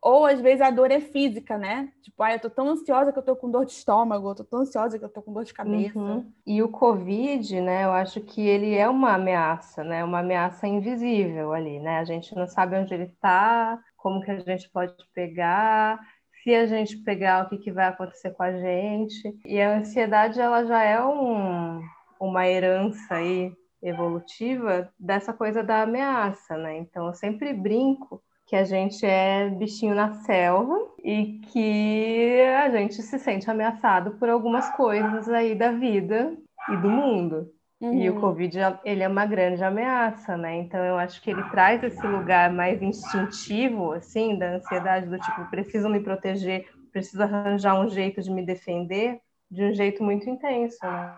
Ou 0.01 0.25
às 0.25 0.39
vezes 0.39 0.61
a 0.61 0.69
dor 0.69 0.91
é 0.91 0.99
física, 0.99 1.57
né? 1.57 1.91
Tipo, 2.01 2.23
ah, 2.23 2.33
eu 2.33 2.39
tô 2.39 2.49
tão 2.49 2.69
ansiosa 2.69 3.11
que 3.11 3.19
eu 3.19 3.23
tô 3.23 3.35
com 3.35 3.49
dor 3.49 3.65
de 3.65 3.71
estômago, 3.71 4.29
eu 4.29 4.35
tô 4.35 4.43
tão 4.43 4.59
ansiosa 4.59 4.97
que 4.97 5.03
eu 5.03 5.09
tô 5.09 5.21
com 5.21 5.33
dor 5.33 5.43
de 5.43 5.53
cabeça. 5.53 5.97
Uhum. 5.97 6.31
E 6.45 6.61
o 6.61 6.69
Covid, 6.69 7.59
né, 7.61 7.85
eu 7.85 7.91
acho 7.91 8.21
que 8.21 8.41
ele 8.41 8.75
é 8.75 8.87
uma 8.87 9.13
ameaça, 9.13 9.83
né? 9.83 10.03
Uma 10.03 10.19
ameaça 10.19 10.67
invisível 10.67 11.51
ali, 11.51 11.79
né? 11.79 11.99
A 11.99 12.03
gente 12.05 12.35
não 12.35 12.47
sabe 12.47 12.77
onde 12.77 12.93
ele 12.93 13.11
tá, 13.19 13.79
como 13.97 14.21
que 14.21 14.31
a 14.31 14.39
gente 14.39 14.69
pode 14.69 14.93
pegar, 15.13 15.99
se 16.43 16.55
a 16.55 16.65
gente 16.65 16.97
pegar, 16.97 17.45
o 17.45 17.49
que, 17.49 17.57
que 17.57 17.71
vai 17.71 17.87
acontecer 17.87 18.31
com 18.31 18.43
a 18.43 18.51
gente. 18.53 19.37
E 19.45 19.59
a 19.59 19.77
ansiedade, 19.77 20.39
ela 20.39 20.63
já 20.63 20.81
é 20.81 21.03
um, 21.03 21.81
uma 22.19 22.47
herança 22.47 23.15
aí 23.15 23.51
evolutiva 23.81 24.89
dessa 24.97 25.33
coisa 25.33 25.63
da 25.63 25.81
ameaça, 25.81 26.57
né? 26.57 26.77
Então, 26.77 27.07
eu 27.07 27.13
sempre 27.13 27.53
brinco 27.53 28.23
que 28.47 28.55
a 28.55 28.63
gente 28.63 29.05
é 29.05 29.49
bichinho 29.49 29.93
na 29.93 30.13
selva 30.21 30.87
e 31.03 31.41
que 31.51 32.41
a 32.57 32.69
gente 32.69 33.01
se 33.03 33.19
sente 33.19 33.51
ameaçado 33.51 34.11
por 34.11 34.29
algumas 34.29 34.69
coisas 34.71 35.27
aí 35.27 35.53
da 35.53 35.73
vida 35.73 36.33
e 36.69 36.77
do 36.77 36.89
mundo. 36.89 37.51
Uhum. 37.79 37.93
E 37.93 38.09
o 38.09 38.15
uhum. 38.15 38.21
Covid, 38.21 38.57
ele 38.85 39.03
é 39.03 39.07
uma 39.07 39.25
grande 39.25 39.63
ameaça, 39.63 40.35
né? 40.37 40.55
Então, 40.55 40.79
eu 40.79 40.97
acho 40.97 41.21
que 41.21 41.29
ele 41.29 41.43
traz 41.49 41.83
esse 41.83 42.07
lugar 42.07 42.51
mais 42.51 42.81
instintivo, 42.81 43.91
assim, 43.91 44.39
da 44.39 44.55
ansiedade, 44.55 45.07
do 45.07 45.19
tipo, 45.19 45.45
preciso 45.49 45.89
me 45.89 45.99
proteger, 45.99 46.65
preciso 46.91 47.21
arranjar 47.21 47.79
um 47.79 47.89
jeito 47.89 48.21
de 48.21 48.31
me 48.31 48.43
defender, 48.43 49.19
de 49.51 49.63
um 49.63 49.73
jeito 49.73 50.01
muito 50.01 50.27
intenso, 50.27 50.79
né? 50.83 51.15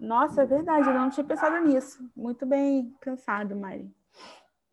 Nossa, 0.00 0.42
é 0.42 0.46
verdade, 0.46 0.88
eu 0.88 0.94
não 0.94 1.10
tinha 1.10 1.24
pensado 1.24 1.64
nisso. 1.64 1.98
Muito 2.16 2.44
bem 2.44 2.92
pensado, 3.00 3.54
Mari. 3.54 3.90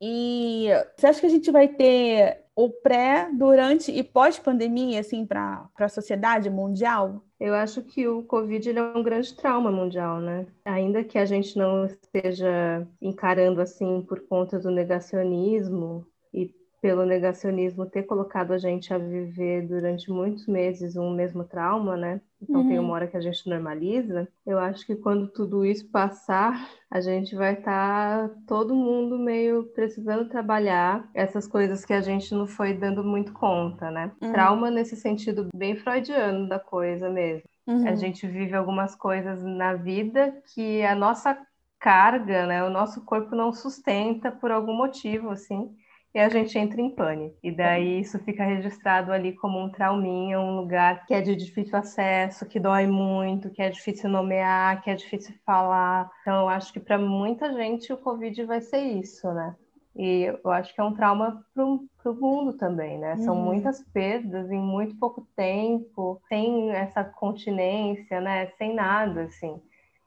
E 0.02 0.68
você 0.96 1.08
acha 1.08 1.20
que 1.20 1.26
a 1.26 1.30
gente 1.30 1.52
vai 1.52 1.68
ter 1.68 2.46
o 2.56 2.70
pré, 2.70 3.30
durante 3.34 3.92
e 3.92 4.04
pós-pandemia, 4.04 5.00
assim, 5.00 5.26
para 5.26 5.70
a 5.78 5.90
sociedade 5.90 6.50
mundial? 6.50 7.24
Eu 7.40 7.54
acho 7.54 7.82
que 7.82 8.06
o 8.08 8.24
Covid 8.24 8.78
é 8.78 8.82
um 8.98 9.02
grande 9.02 9.34
trauma 9.34 9.72
mundial, 9.72 10.20
né? 10.20 10.46
Ainda 10.66 11.04
que 11.04 11.18
a 11.18 11.26
gente 11.26 11.58
não 11.58 11.86
esteja 11.86 12.86
encarando 13.02 13.62
assim 13.62 14.02
por 14.02 14.20
conta 14.28 14.60
do 14.60 14.70
negacionismo 14.70 16.06
e 16.34 16.54
pelo 16.82 17.06
negacionismo 17.06 17.86
ter 17.86 18.04
colocado 18.04 18.52
a 18.52 18.58
gente 18.58 18.94
a 18.94 18.98
viver 18.98 19.66
durante 19.68 20.12
muitos 20.12 20.48
meses 20.48 20.98
um 20.98 21.12
mesmo 21.12 21.46
trauma, 21.46 21.96
né? 21.96 22.22
Então 22.42 22.62
uhum. 22.62 22.68
tem 22.68 22.80
uma 22.80 22.94
hora 22.94 23.08
que 23.08 23.18
a 23.18 23.22
gente 23.22 23.48
normaliza. 23.50 24.28
Eu 24.46 24.58
acho 24.60 24.86
que 24.86 24.96
quando 24.96 25.28
tudo 25.28 25.66
isso 25.66 25.90
passar, 25.90 26.70
a 26.90 27.02
gente 27.02 27.36
vai 27.36 27.54
estar 27.54 28.30
tá 28.30 28.36
todo 28.48 28.74
mundo 28.74 29.18
meio 29.18 29.66
precisando 29.76 30.30
trabalhar 30.30 31.10
essas 31.14 31.48
coisas 31.48 31.84
que 31.84 31.94
a 31.94 32.02
gente 32.02 32.34
não 32.34 32.48
foi 32.48 32.74
dando 32.74 33.04
muito 33.04 33.34
conta, 33.34 33.92
né? 33.92 34.12
Uhum. 34.22 34.32
Trauma 34.32 34.72
nesse 34.72 34.96
sentido 34.96 35.48
bem 35.54 35.76
freudiano 35.76 36.48
da 36.48 36.60
coisa 36.60 37.10
mesmo. 37.10 37.44
Uhum. 37.68 37.88
A 37.88 37.96
gente 37.96 38.26
vive 38.26 38.56
algumas 38.56 38.96
coisas 38.96 39.44
na 39.44 39.74
vida 39.74 40.42
que 40.54 40.82
a 40.84 40.96
nossa 40.96 41.38
carga, 41.80 42.46
né, 42.46 42.64
o 42.64 42.70
nosso 42.70 43.06
corpo 43.06 43.36
não 43.36 43.54
sustenta 43.54 44.30
por 44.30 44.52
algum 44.52 44.74
motivo, 44.74 45.30
assim 45.30 45.74
e 46.14 46.20
a 46.20 46.28
gente 46.28 46.58
entra 46.58 46.82
em 46.82 46.90
pânico. 46.90 47.38
E 47.44 47.52
daí 47.52 48.00
isso 48.00 48.18
fica 48.20 48.44
registrado 48.44 49.12
ali 49.12 49.34
como 49.34 49.60
um 49.60 49.70
trauminha, 49.70 50.40
um 50.40 50.56
lugar 50.56 51.06
que 51.06 51.14
é 51.14 51.22
de 51.22 51.36
difícil 51.36 51.78
acesso, 51.78 52.48
que 52.48 52.60
dói 52.60 52.88
muito, 52.88 53.52
que 53.52 53.62
é 53.62 53.70
difícil 53.70 54.10
nomear, 54.10 54.82
que 54.82 54.90
é 54.90 54.96
difícil 54.96 55.36
falar. 55.46 56.10
Então, 56.22 56.42
eu 56.42 56.50
acho 56.50 56.74
que 56.74 56.80
para 56.80 56.98
muita 56.98 57.54
gente 57.54 57.94
o 57.94 57.98
Covid 57.98 58.44
vai 58.46 58.60
ser 58.62 58.82
isso, 58.82 59.32
né? 59.32 59.56
E 59.96 60.34
eu 60.44 60.52
acho 60.52 60.74
que 60.74 60.82
é 60.82 60.84
um 60.84 60.94
trauma 60.94 61.44
para 61.54 61.64
o 61.66 62.16
mundo 62.16 62.54
também, 62.54 62.98
né? 62.98 63.18
São 63.18 63.36
uhum. 63.36 63.44
muitas 63.44 63.84
perdas 63.92 64.50
em 64.50 64.60
muito 64.60 64.96
pouco 64.98 65.28
tempo, 65.36 66.22
sem 66.28 66.72
essa 66.72 67.04
continência, 67.04 68.22
né? 68.22 68.48
Sem 68.58 68.74
nada, 68.74 69.24
assim. 69.24 69.62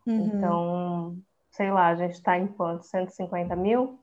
Uhum. 0.06 0.26
Então, 0.26 1.16
sei 1.50 1.70
lá, 1.70 1.88
a 1.88 1.94
gente 1.94 2.14
está 2.14 2.38
em 2.38 2.46
quanto? 2.46 2.84
150 2.86 3.54
mil? 3.54 4.01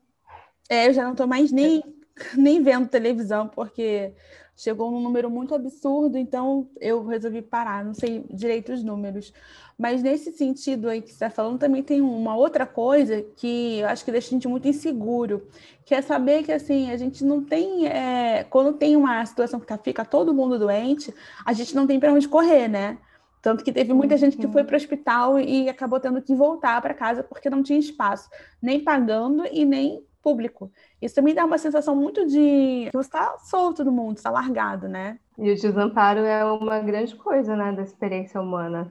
É, 0.70 0.86
eu 0.86 0.92
já 0.92 1.02
não 1.02 1.10
estou 1.10 1.26
mais 1.26 1.50
nem, 1.50 1.82
nem 2.38 2.62
vendo 2.62 2.88
televisão, 2.88 3.48
porque 3.48 4.14
chegou 4.56 4.88
um 4.94 5.00
número 5.00 5.28
muito 5.28 5.52
absurdo, 5.52 6.16
então 6.16 6.68
eu 6.80 7.04
resolvi 7.04 7.42
parar, 7.42 7.84
não 7.84 7.92
sei 7.92 8.24
direito 8.30 8.72
os 8.72 8.84
números. 8.84 9.32
Mas 9.76 10.02
nesse 10.02 10.30
sentido 10.30 10.88
aí 10.88 11.00
que 11.00 11.08
você 11.08 11.14
está 11.14 11.30
falando, 11.30 11.58
também 11.58 11.82
tem 11.82 12.00
uma 12.00 12.36
outra 12.36 12.66
coisa 12.66 13.24
que 13.36 13.78
eu 13.80 13.88
acho 13.88 14.04
que 14.04 14.12
deixa 14.12 14.28
a 14.28 14.30
gente 14.30 14.46
muito 14.46 14.68
inseguro, 14.68 15.48
que 15.84 15.94
é 15.94 16.02
saber 16.02 16.44
que 16.44 16.52
assim, 16.52 16.90
a 16.92 16.96
gente 16.96 17.24
não 17.24 17.42
tem. 17.42 17.88
É, 17.88 18.44
quando 18.44 18.74
tem 18.74 18.94
uma 18.94 19.24
situação 19.26 19.58
que 19.58 19.66
tá, 19.66 19.76
fica 19.78 20.04
todo 20.04 20.34
mundo 20.34 20.58
doente, 20.58 21.12
a 21.44 21.52
gente 21.52 21.74
não 21.74 21.86
tem 21.86 21.98
para 21.98 22.12
onde 22.12 22.28
correr, 22.28 22.68
né? 22.68 22.98
Tanto 23.42 23.64
que 23.64 23.72
teve 23.72 23.94
muita 23.94 24.18
gente 24.18 24.36
que 24.36 24.46
foi 24.46 24.62
para 24.62 24.74
o 24.74 24.76
hospital 24.76 25.40
e 25.40 25.68
acabou 25.68 25.98
tendo 25.98 26.20
que 26.20 26.34
voltar 26.34 26.80
para 26.82 26.92
casa 26.92 27.22
porque 27.22 27.48
não 27.48 27.62
tinha 27.62 27.78
espaço, 27.78 28.28
nem 28.60 28.78
pagando 28.84 29.46
e 29.50 29.64
nem 29.64 30.04
público. 30.22 30.70
Isso 31.00 31.14
também 31.14 31.34
dá 31.34 31.44
uma 31.44 31.58
sensação 31.58 31.94
muito 31.96 32.26
de 32.26 32.88
que 32.90 32.96
você 32.96 33.08
está 33.08 33.38
solto 33.38 33.84
do 33.84 33.92
mundo, 33.92 34.16
está 34.16 34.30
largado, 34.30 34.88
né? 34.88 35.18
E 35.38 35.50
o 35.50 35.54
desamparo 35.54 36.20
é 36.20 36.44
uma 36.44 36.78
grande 36.80 37.16
coisa, 37.16 37.56
né, 37.56 37.72
da 37.72 37.82
experiência 37.82 38.40
humana 38.40 38.90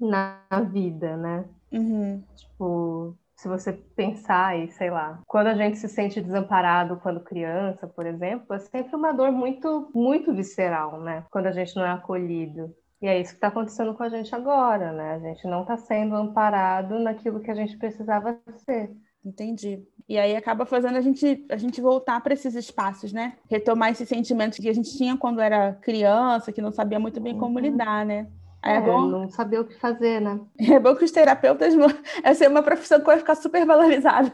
na 0.00 0.38
vida, 0.70 1.16
né? 1.16 1.44
Uhum. 1.70 2.22
Tipo, 2.34 3.16
se 3.36 3.48
você 3.48 3.72
pensar 3.72 4.56
e 4.56 4.70
sei 4.70 4.90
lá, 4.90 5.20
quando 5.26 5.48
a 5.48 5.54
gente 5.54 5.76
se 5.76 5.88
sente 5.88 6.20
desamparado 6.20 7.00
quando 7.02 7.20
criança, 7.20 7.86
por 7.86 8.06
exemplo, 8.06 8.54
é 8.54 8.58
sempre 8.58 8.94
uma 8.94 9.12
dor 9.12 9.32
muito, 9.32 9.90
muito 9.94 10.32
visceral, 10.32 11.00
né? 11.00 11.24
Quando 11.30 11.46
a 11.46 11.52
gente 11.52 11.74
não 11.74 11.84
é 11.84 11.90
acolhido. 11.90 12.74
E 13.00 13.06
é 13.08 13.20
isso 13.20 13.32
que 13.32 13.38
está 13.38 13.48
acontecendo 13.48 13.94
com 13.94 14.02
a 14.04 14.08
gente 14.08 14.32
agora, 14.32 14.92
né? 14.92 15.14
A 15.14 15.18
gente 15.18 15.44
não 15.48 15.62
está 15.62 15.76
sendo 15.76 16.14
amparado 16.14 17.00
naquilo 17.00 17.40
que 17.40 17.50
a 17.50 17.54
gente 17.54 17.76
precisava 17.76 18.38
ser. 18.58 18.92
Entendi. 19.24 19.80
E 20.08 20.18
aí 20.18 20.34
acaba 20.34 20.66
fazendo 20.66 20.96
a 20.96 21.00
gente, 21.00 21.46
a 21.48 21.56
gente 21.56 21.80
voltar 21.80 22.20
para 22.20 22.34
esses 22.34 22.54
espaços, 22.54 23.12
né? 23.12 23.34
Retomar 23.48 23.90
esses 23.90 24.08
sentimentos 24.08 24.58
que 24.58 24.68
a 24.68 24.74
gente 24.74 24.96
tinha 24.96 25.16
quando 25.16 25.40
era 25.40 25.74
criança, 25.80 26.52
que 26.52 26.60
não 26.60 26.72
sabia 26.72 26.98
muito 26.98 27.20
bem 27.20 27.38
como 27.38 27.58
uhum. 27.58 27.64
lidar, 27.64 28.04
né? 28.04 28.26
É, 28.64 28.76
é 28.76 28.80
bom 28.80 29.06
não 29.06 29.28
saber 29.28 29.58
o 29.58 29.64
que 29.64 29.74
fazer, 29.74 30.20
né? 30.20 30.38
É 30.58 30.78
bom 30.78 30.94
que 30.94 31.04
os 31.04 31.10
terapeutas. 31.10 31.74
Essa 32.22 32.44
é 32.44 32.48
uma 32.48 32.62
profissão 32.62 33.00
que 33.00 33.06
vai 33.06 33.18
ficar 33.18 33.34
super 33.34 33.66
valorizada 33.66 34.32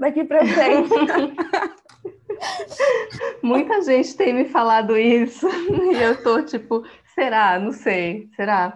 daqui 0.00 0.24
para 0.24 0.44
frente. 0.44 0.90
Muita 3.42 3.82
gente 3.82 4.16
tem 4.16 4.32
me 4.32 4.46
falado 4.46 4.96
isso 4.96 5.46
e 5.92 6.02
eu 6.02 6.22
tô 6.22 6.42
tipo, 6.42 6.84
será? 7.14 7.58
Não 7.58 7.72
sei, 7.72 8.28
será? 8.36 8.74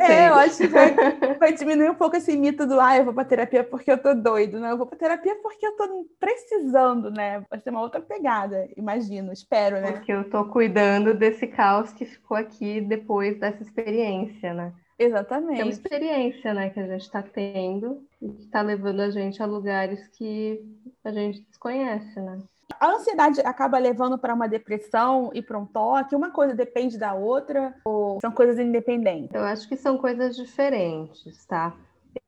É, 0.00 0.28
eu 0.28 0.34
acho 0.34 0.58
que 0.58 0.66
vai, 0.68 0.94
vai, 1.38 1.52
diminuir 1.52 1.90
um 1.90 1.94
pouco 1.94 2.16
esse 2.16 2.36
mito 2.36 2.66
do 2.66 2.80
ah, 2.80 2.96
eu 2.96 3.04
vou 3.04 3.12
para 3.12 3.24
terapia 3.24 3.64
porque 3.64 3.90
eu 3.90 3.98
tô 3.98 4.14
doido, 4.14 4.60
né? 4.60 4.70
Eu 4.70 4.78
vou 4.78 4.86
para 4.86 4.98
terapia 4.98 5.36
porque 5.42 5.66
eu 5.66 5.76
tô 5.76 6.06
precisando, 6.20 7.10
né? 7.10 7.44
Vai 7.50 7.58
ser 7.58 7.70
uma 7.70 7.80
outra 7.80 8.00
pegada, 8.00 8.68
imagino, 8.76 9.32
espero, 9.32 9.80
né? 9.80 9.92
Porque 9.92 10.12
eu 10.12 10.30
tô 10.30 10.44
cuidando 10.46 11.12
desse 11.14 11.46
caos 11.46 11.92
que 11.92 12.04
ficou 12.04 12.36
aqui 12.36 12.80
depois 12.80 13.38
dessa 13.38 13.62
experiência, 13.62 14.54
né? 14.54 14.72
Exatamente. 14.96 15.60
É 15.60 15.64
uma 15.64 15.72
experiência, 15.72 16.54
né, 16.54 16.70
que 16.70 16.78
a 16.78 16.86
gente 16.86 17.02
está 17.02 17.20
tendo 17.20 18.06
e 18.22 18.28
que 18.28 18.42
está 18.42 18.62
levando 18.62 19.00
a 19.00 19.10
gente 19.10 19.42
a 19.42 19.46
lugares 19.46 20.06
que 20.08 20.62
a 21.02 21.10
gente 21.10 21.40
desconhece, 21.40 22.20
né? 22.20 22.38
A 22.80 22.88
ansiedade 22.88 23.40
acaba 23.40 23.78
levando 23.78 24.18
para 24.18 24.34
uma 24.34 24.48
depressão 24.48 25.30
e 25.34 25.42
para 25.42 25.58
um 25.58 25.66
toque? 25.66 26.14
Uma 26.14 26.30
coisa 26.30 26.54
depende 26.54 26.98
da 26.98 27.14
outra 27.14 27.74
ou 27.84 28.18
são 28.20 28.32
coisas 28.32 28.58
independentes? 28.58 29.34
Eu 29.34 29.42
acho 29.42 29.68
que 29.68 29.76
são 29.76 29.98
coisas 29.98 30.36
diferentes, 30.36 31.44
tá? 31.46 31.74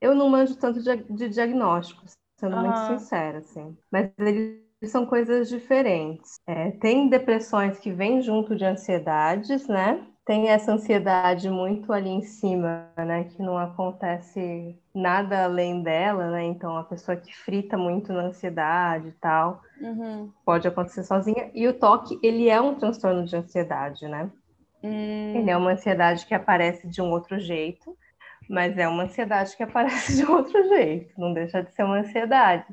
Eu 0.01 0.15
não 0.15 0.29
manjo 0.29 0.57
tanto 0.57 0.83
de, 0.83 1.29
diagnósticos, 1.29 2.13
sendo 2.39 2.57
uhum. 2.57 2.63
muito 2.63 2.79
sincera, 2.87 3.39
assim. 3.39 3.77
Mas 3.91 4.11
eles 4.19 4.61
são 4.87 5.07
coisas 5.07 5.49
diferentes. 5.49 6.41
É, 6.47 6.73
tem 6.73 7.09
depressões 7.09 7.79
que 7.79 7.93
vêm 7.93 8.21
junto 8.21 8.57
de 8.57 8.65
ansiedades, 8.65 9.67
né? 9.69 10.05
Tem 10.27 10.49
essa 10.49 10.73
ansiedade 10.73 11.49
muito 11.49 11.93
ali 11.93 12.11
em 12.11 12.23
cima, 12.23 12.91
né? 12.97 13.25
Que 13.25 13.41
não 13.41 13.57
acontece 13.57 14.77
nada 14.93 15.45
além 15.45 15.85
dela, 15.85 16.33
né? 16.33 16.43
Então 16.43 16.77
a 16.77 16.83
pessoa 16.83 17.17
que 17.17 17.35
frita 17.35 17.79
muito 17.79 18.13
na 18.13 18.23
ansiedade 18.23 19.09
e 19.09 19.13
tal 19.13 19.63
uhum. 19.81 20.33
pode 20.45 20.67
acontecer 20.67 21.05
sozinha. 21.05 21.49
E 21.55 21.69
o 21.69 21.73
toque, 21.73 22.19
ele 22.25 22.49
é 22.49 22.61
um 22.61 22.75
transtorno 22.75 23.25
de 23.25 23.37
ansiedade, 23.37 24.09
né? 24.09 24.29
Hum. 24.83 25.37
Ele 25.37 25.49
é 25.49 25.57
uma 25.57 25.71
ansiedade 25.71 26.27
que 26.27 26.35
aparece 26.35 26.89
de 26.89 27.01
um 27.01 27.13
outro 27.13 27.39
jeito, 27.39 27.97
mas 28.51 28.77
é 28.77 28.89
uma 28.89 29.05
ansiedade 29.05 29.57
que 29.57 29.63
aparece 29.63 30.17
de 30.17 30.27
outro 30.29 30.61
jeito. 30.71 31.13
Não 31.17 31.33
deixa 31.33 31.63
de 31.63 31.73
ser 31.73 31.85
uma 31.85 31.99
ansiedade. 31.99 32.67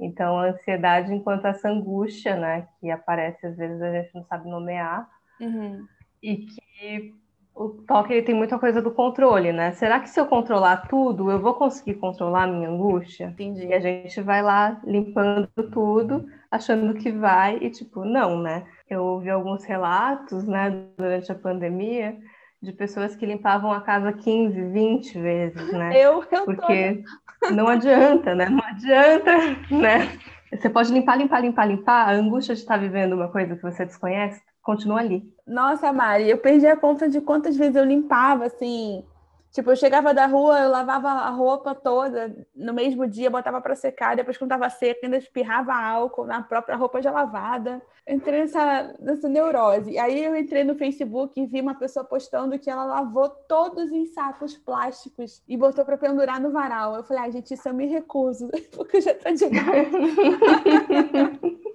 Então 0.00 0.36
a 0.36 0.46
ansiedade, 0.46 1.14
enquanto 1.14 1.46
essa 1.46 1.68
angústia, 1.68 2.34
né? 2.34 2.66
Que 2.80 2.90
aparece 2.90 3.46
às 3.46 3.56
vezes 3.56 3.80
a 3.80 3.92
gente 3.92 4.12
não 4.16 4.24
sabe 4.24 4.50
nomear. 4.50 5.08
Uhum 5.40 5.86
e 6.22 6.46
que 6.46 7.14
o 7.54 7.70
toque 7.70 8.12
ele 8.12 8.22
tem 8.22 8.34
muita 8.34 8.58
coisa 8.58 8.80
do 8.80 8.92
controle, 8.92 9.52
né? 9.52 9.72
Será 9.72 9.98
que 9.98 10.08
se 10.08 10.20
eu 10.20 10.26
controlar 10.26 10.88
tudo, 10.88 11.30
eu 11.30 11.40
vou 11.40 11.54
conseguir 11.54 11.94
controlar 11.94 12.44
a 12.44 12.46
minha 12.46 12.68
angústia? 12.68 13.26
Entendi. 13.26 13.66
E 13.66 13.74
a 13.74 13.80
gente 13.80 14.20
vai 14.20 14.42
lá 14.42 14.80
limpando 14.84 15.48
tudo, 15.72 16.24
achando 16.50 16.94
que 16.94 17.10
vai, 17.10 17.58
e 17.60 17.70
tipo, 17.70 18.04
não, 18.04 18.40
né? 18.40 18.64
Eu 18.88 19.02
ouvi 19.02 19.28
alguns 19.28 19.64
relatos, 19.64 20.46
né, 20.46 20.84
durante 20.96 21.32
a 21.32 21.34
pandemia, 21.34 22.16
de 22.62 22.72
pessoas 22.72 23.16
que 23.16 23.26
limpavam 23.26 23.72
a 23.72 23.80
casa 23.80 24.12
15, 24.12 24.62
20 24.70 25.18
vezes, 25.18 25.72
né? 25.72 25.90
Eu, 25.94 26.24
eu 26.30 26.44
Porque 26.44 27.02
tô... 27.40 27.50
não 27.50 27.66
adianta, 27.66 28.34
né? 28.34 28.48
Não 28.48 28.64
adianta, 28.64 29.36
né? 29.70 30.18
Você 30.52 30.70
pode 30.70 30.92
limpar, 30.92 31.16
limpar, 31.16 31.40
limpar, 31.40 31.66
limpar. 31.66 32.08
A 32.08 32.12
angústia 32.12 32.54
de 32.54 32.60
estar 32.60 32.78
vivendo 32.78 33.12
uma 33.12 33.28
coisa 33.28 33.54
que 33.54 33.62
você 33.62 33.84
desconhece 33.84 34.40
continua 34.62 35.00
ali. 35.00 35.22
Nossa, 35.48 35.90
Mari, 35.94 36.28
eu 36.28 36.36
perdi 36.36 36.66
a 36.66 36.76
conta 36.76 37.08
de 37.08 37.22
quantas 37.22 37.56
vezes 37.56 37.74
eu 37.74 37.84
limpava, 37.84 38.44
assim. 38.44 39.02
Tipo, 39.50 39.70
eu 39.70 39.76
chegava 39.76 40.12
da 40.12 40.26
rua, 40.26 40.60
eu 40.60 40.68
lavava 40.68 41.08
a 41.08 41.30
roupa 41.30 41.74
toda 41.74 42.36
no 42.54 42.74
mesmo 42.74 43.06
dia, 43.06 43.30
botava 43.30 43.62
para 43.62 43.74
secar, 43.74 44.14
depois 44.14 44.36
quando 44.36 44.52
estava 44.52 44.68
seca, 44.68 45.00
ainda 45.02 45.16
espirrava 45.16 45.74
álcool 45.74 46.26
na 46.26 46.42
própria 46.42 46.76
roupa 46.76 47.00
já 47.00 47.10
lavada. 47.10 47.80
Entrei 48.06 48.40
nessa, 48.40 48.94
nessa 49.00 49.26
neurose. 49.26 49.98
Aí 49.98 50.22
eu 50.22 50.36
entrei 50.36 50.64
no 50.64 50.74
Facebook 50.74 51.40
e 51.40 51.46
vi 51.46 51.62
uma 51.62 51.74
pessoa 51.74 52.04
postando 52.04 52.58
que 52.58 52.68
ela 52.68 52.84
lavou 52.84 53.30
todos 53.30 53.90
em 53.90 54.04
sacos 54.04 54.54
plásticos 54.56 55.42
e 55.48 55.56
botou 55.56 55.84
para 55.84 55.96
pendurar 55.96 56.38
no 56.40 56.50
varal. 56.50 56.94
Eu 56.94 57.04
falei, 57.04 57.22
ai, 57.22 57.28
ah, 57.30 57.32
gente, 57.32 57.54
isso 57.54 57.66
eu 57.66 57.74
me 57.74 57.86
recuso, 57.86 58.50
porque 58.76 59.00
já 59.00 59.14
tá 59.14 59.30
demais. 59.30 59.88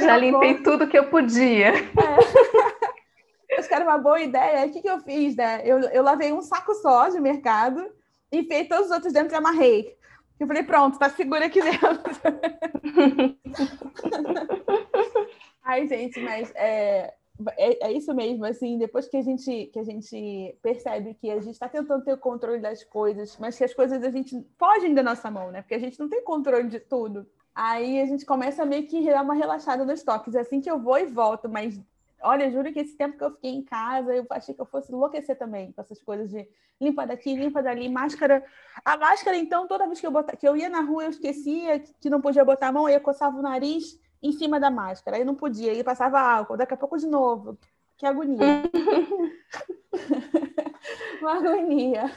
Já 0.00 0.16
limpei 0.16 0.62
tudo 0.62 0.86
que 0.86 0.98
eu 0.98 1.08
podia. 1.08 1.68
É. 1.68 2.67
Acho 3.58 3.68
que 3.68 3.74
era 3.74 3.84
uma 3.84 3.98
boa 3.98 4.20
ideia. 4.20 4.66
O 4.66 4.70
que, 4.70 4.80
que 4.80 4.88
eu 4.88 5.00
fiz, 5.00 5.36
né? 5.36 5.60
Eu, 5.64 5.80
eu 5.80 6.02
lavei 6.02 6.32
um 6.32 6.42
saco 6.42 6.74
só 6.74 7.08
de 7.08 7.20
mercado, 7.20 7.84
enfiei 8.30 8.66
todos 8.66 8.86
os 8.86 8.92
outros 8.92 9.12
dentro 9.12 9.34
e 9.34 9.36
amarrei. 9.36 9.96
Eu 10.38 10.46
falei, 10.46 10.62
pronto, 10.62 10.98
tá 10.98 11.10
seguro 11.10 11.44
aqui 11.44 11.60
dentro. 11.60 11.88
Ai, 15.64 15.88
gente, 15.88 16.20
mas 16.20 16.52
é, 16.54 17.12
é, 17.56 17.88
é, 17.88 17.92
isso 17.92 18.14
mesmo, 18.14 18.44
assim, 18.44 18.78
depois 18.78 19.08
que 19.08 19.16
a 19.16 19.22
gente, 19.22 19.66
que 19.66 19.78
a 19.78 19.84
gente 19.84 20.56
percebe 20.62 21.14
que 21.14 21.30
a 21.30 21.40
gente 21.40 21.54
está 21.54 21.68
tentando 21.68 22.04
ter 22.04 22.12
o 22.12 22.18
controle 22.18 22.60
das 22.60 22.84
coisas, 22.84 23.36
mas 23.38 23.58
que 23.58 23.64
as 23.64 23.74
coisas 23.74 24.02
a 24.02 24.10
gente 24.10 24.46
fogem 24.58 24.94
da 24.94 25.02
nossa 25.02 25.30
mão, 25.30 25.50
né? 25.50 25.62
Porque 25.62 25.74
a 25.74 25.78
gente 25.78 25.98
não 25.98 26.08
tem 26.08 26.22
controle 26.22 26.68
de 26.68 26.80
tudo. 26.80 27.26
Aí 27.54 28.00
a 28.00 28.06
gente 28.06 28.24
começa 28.24 28.62
a 28.62 28.66
meio 28.66 28.86
que 28.86 29.04
dar 29.04 29.22
uma 29.22 29.34
relaxada 29.34 29.84
nos 29.84 30.02
toques. 30.02 30.34
É 30.34 30.40
assim 30.40 30.60
que 30.60 30.70
eu 30.70 30.78
vou 30.78 30.98
e 30.98 31.06
volto, 31.06 31.48
mas 31.48 31.80
olha, 32.22 32.50
juro 32.50 32.72
que 32.72 32.80
esse 32.80 32.96
tempo 32.96 33.16
que 33.16 33.24
eu 33.24 33.30
fiquei 33.30 33.50
em 33.50 33.62
casa, 33.62 34.14
eu 34.14 34.26
achei 34.30 34.54
que 34.54 34.60
eu 34.60 34.66
fosse 34.66 34.92
enlouquecer 34.92 35.36
também 35.38 35.72
com 35.72 35.80
essas 35.80 36.02
coisas 36.02 36.30
de 36.30 36.48
limpa 36.80 37.06
daqui, 37.06 37.34
limpa 37.34 37.62
dali, 37.62 37.88
máscara. 37.88 38.44
A 38.84 38.96
máscara, 38.96 39.36
então, 39.36 39.66
toda 39.66 39.86
vez 39.86 40.00
que 40.00 40.06
eu, 40.06 40.10
bota... 40.10 40.36
que 40.36 40.46
eu 40.46 40.56
ia 40.56 40.68
na 40.68 40.80
rua, 40.80 41.04
eu 41.04 41.10
esquecia 41.10 41.80
que 42.00 42.10
não 42.10 42.20
podia 42.20 42.44
botar 42.44 42.68
a 42.68 42.72
mão, 42.72 42.88
eu 42.88 43.00
coçava 43.00 43.36
o 43.36 43.42
nariz 43.42 44.00
em 44.22 44.32
cima 44.32 44.58
da 44.58 44.70
máscara, 44.70 45.16
aí 45.16 45.24
não 45.24 45.34
podia, 45.34 45.72
aí 45.72 45.84
passava 45.84 46.20
álcool, 46.20 46.56
daqui 46.56 46.74
a 46.74 46.76
pouco 46.76 46.98
de 46.98 47.06
novo. 47.06 47.58
Que 47.96 48.06
agonia. 48.06 48.62
Uma 51.20 51.36
agonia 51.36 52.10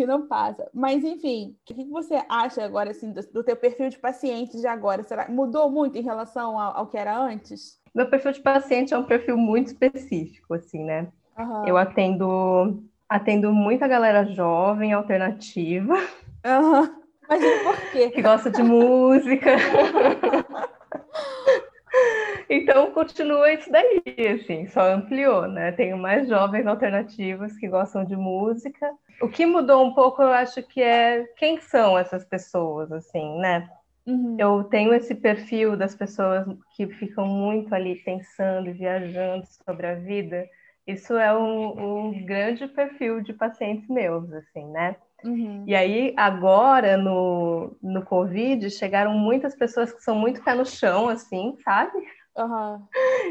que 0.00 0.06
não 0.06 0.26
passa. 0.26 0.66
Mas, 0.72 1.04
enfim, 1.04 1.54
o 1.60 1.74
que 1.74 1.84
você 1.84 2.22
acha 2.26 2.64
agora, 2.64 2.90
assim, 2.90 3.12
do, 3.12 3.20
do 3.30 3.44
teu 3.44 3.54
perfil 3.54 3.90
de 3.90 3.98
paciente 3.98 4.58
de 4.58 4.66
agora? 4.66 5.02
Será 5.02 5.28
mudou 5.28 5.70
muito 5.70 5.98
em 5.98 6.02
relação 6.02 6.58
ao, 6.58 6.78
ao, 6.78 6.86
que 6.86 6.96
era 6.96 7.18
antes? 7.18 7.78
Meu 7.94 8.08
perfil 8.08 8.32
de 8.32 8.40
paciente 8.40 8.94
é 8.94 8.98
um 8.98 9.04
perfil 9.04 9.36
muito 9.36 9.66
específico, 9.66 10.54
assim, 10.54 10.82
né? 10.82 11.08
Uhum. 11.38 11.68
Eu 11.68 11.76
atendo, 11.76 12.82
atendo 13.06 13.52
muita 13.52 13.86
galera 13.86 14.24
jovem, 14.24 14.94
alternativa. 14.94 15.94
Uhum. 15.94 17.00
Mas 17.28 17.44
por 17.62 17.90
quê? 17.92 18.10
Que 18.10 18.22
gosta 18.22 18.50
de 18.50 18.62
música. 18.62 19.50
Então 22.52 22.90
continua 22.90 23.52
isso 23.52 23.70
daí, 23.70 24.02
assim, 24.34 24.66
só 24.66 24.92
ampliou, 24.92 25.46
né? 25.46 25.70
Tenho 25.70 25.96
mais 25.96 26.28
jovens 26.28 26.66
alternativos 26.66 27.56
que 27.56 27.68
gostam 27.68 28.04
de 28.04 28.16
música. 28.16 28.90
O 29.20 29.28
que 29.28 29.44
mudou 29.44 29.84
um 29.84 29.92
pouco, 29.92 30.22
eu 30.22 30.30
acho 30.30 30.62
que 30.62 30.82
é 30.82 31.24
quem 31.36 31.60
são 31.60 31.98
essas 31.98 32.24
pessoas, 32.24 32.90
assim, 32.90 33.38
né? 33.38 33.68
Uhum. 34.06 34.36
Eu 34.38 34.64
tenho 34.64 34.94
esse 34.94 35.14
perfil 35.14 35.76
das 35.76 35.94
pessoas 35.94 36.46
que 36.74 36.86
ficam 36.86 37.26
muito 37.26 37.74
ali 37.74 37.96
pensando 37.96 38.68
e 38.68 38.72
viajando 38.72 39.44
sobre 39.66 39.86
a 39.86 39.94
vida. 39.94 40.48
Isso 40.86 41.14
é 41.14 41.36
um, 41.36 42.08
um 42.08 42.24
grande 42.24 42.66
perfil 42.66 43.20
de 43.20 43.32
pacientes 43.32 43.88
meus, 43.88 44.32
assim, 44.32 44.66
né? 44.70 44.96
Uhum. 45.22 45.64
E 45.66 45.74
aí, 45.74 46.14
agora, 46.16 46.96
no, 46.96 47.76
no 47.82 48.02
Covid, 48.02 48.70
chegaram 48.70 49.12
muitas 49.12 49.54
pessoas 49.54 49.92
que 49.92 50.02
são 50.02 50.14
muito 50.14 50.42
pé 50.42 50.54
no 50.54 50.64
chão, 50.64 51.08
assim, 51.08 51.56
sabe? 51.62 51.98
Uhum. 52.36 52.86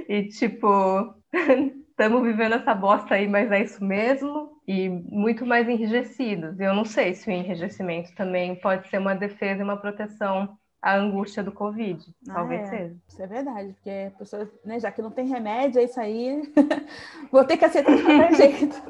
E 0.08 0.28
tipo, 0.28 1.16
estamos 1.90 2.24
vivendo 2.24 2.56
essa 2.56 2.74
bosta 2.76 3.16
aí, 3.16 3.28
mas 3.28 3.52
é 3.52 3.64
isso 3.64 3.84
mesmo. 3.84 4.59
E 4.72 4.88
muito 4.88 5.48
mais 5.48 5.68
enrijecidos. 5.68 6.60
Eu 6.60 6.76
não 6.76 6.86
sei 6.86 7.16
se 7.16 7.28
o 7.28 7.32
enrijecimento 7.32 8.14
também 8.14 8.56
pode 8.56 8.88
ser 8.88 9.00
uma 9.00 9.16
defesa 9.16 9.62
e 9.62 9.64
uma 9.64 9.78
proteção 9.78 10.56
à 10.80 10.96
angústia 10.96 11.42
do 11.42 11.52
Covid. 11.52 12.06
Ah, 12.30 12.36
talvez 12.36 12.62
é. 12.62 12.66
seja. 12.66 12.96
Isso 13.08 13.24
é 13.24 13.26
verdade, 13.26 13.74
porque 13.74 13.90
a 13.90 14.12
pessoa, 14.12 14.48
né, 14.64 14.80
já 14.80 14.92
que 14.92 15.02
não 15.02 15.10
tem 15.10 15.28
remédio, 15.28 15.82
é 15.82 15.86
isso 15.86 16.00
aí. 16.00 16.44
Vou 17.34 17.44
ter 17.46 17.58
que 17.58 17.66
aceitar 17.66 17.96
de 17.96 18.04
qualquer 18.04 18.36
jeito. 18.36 18.84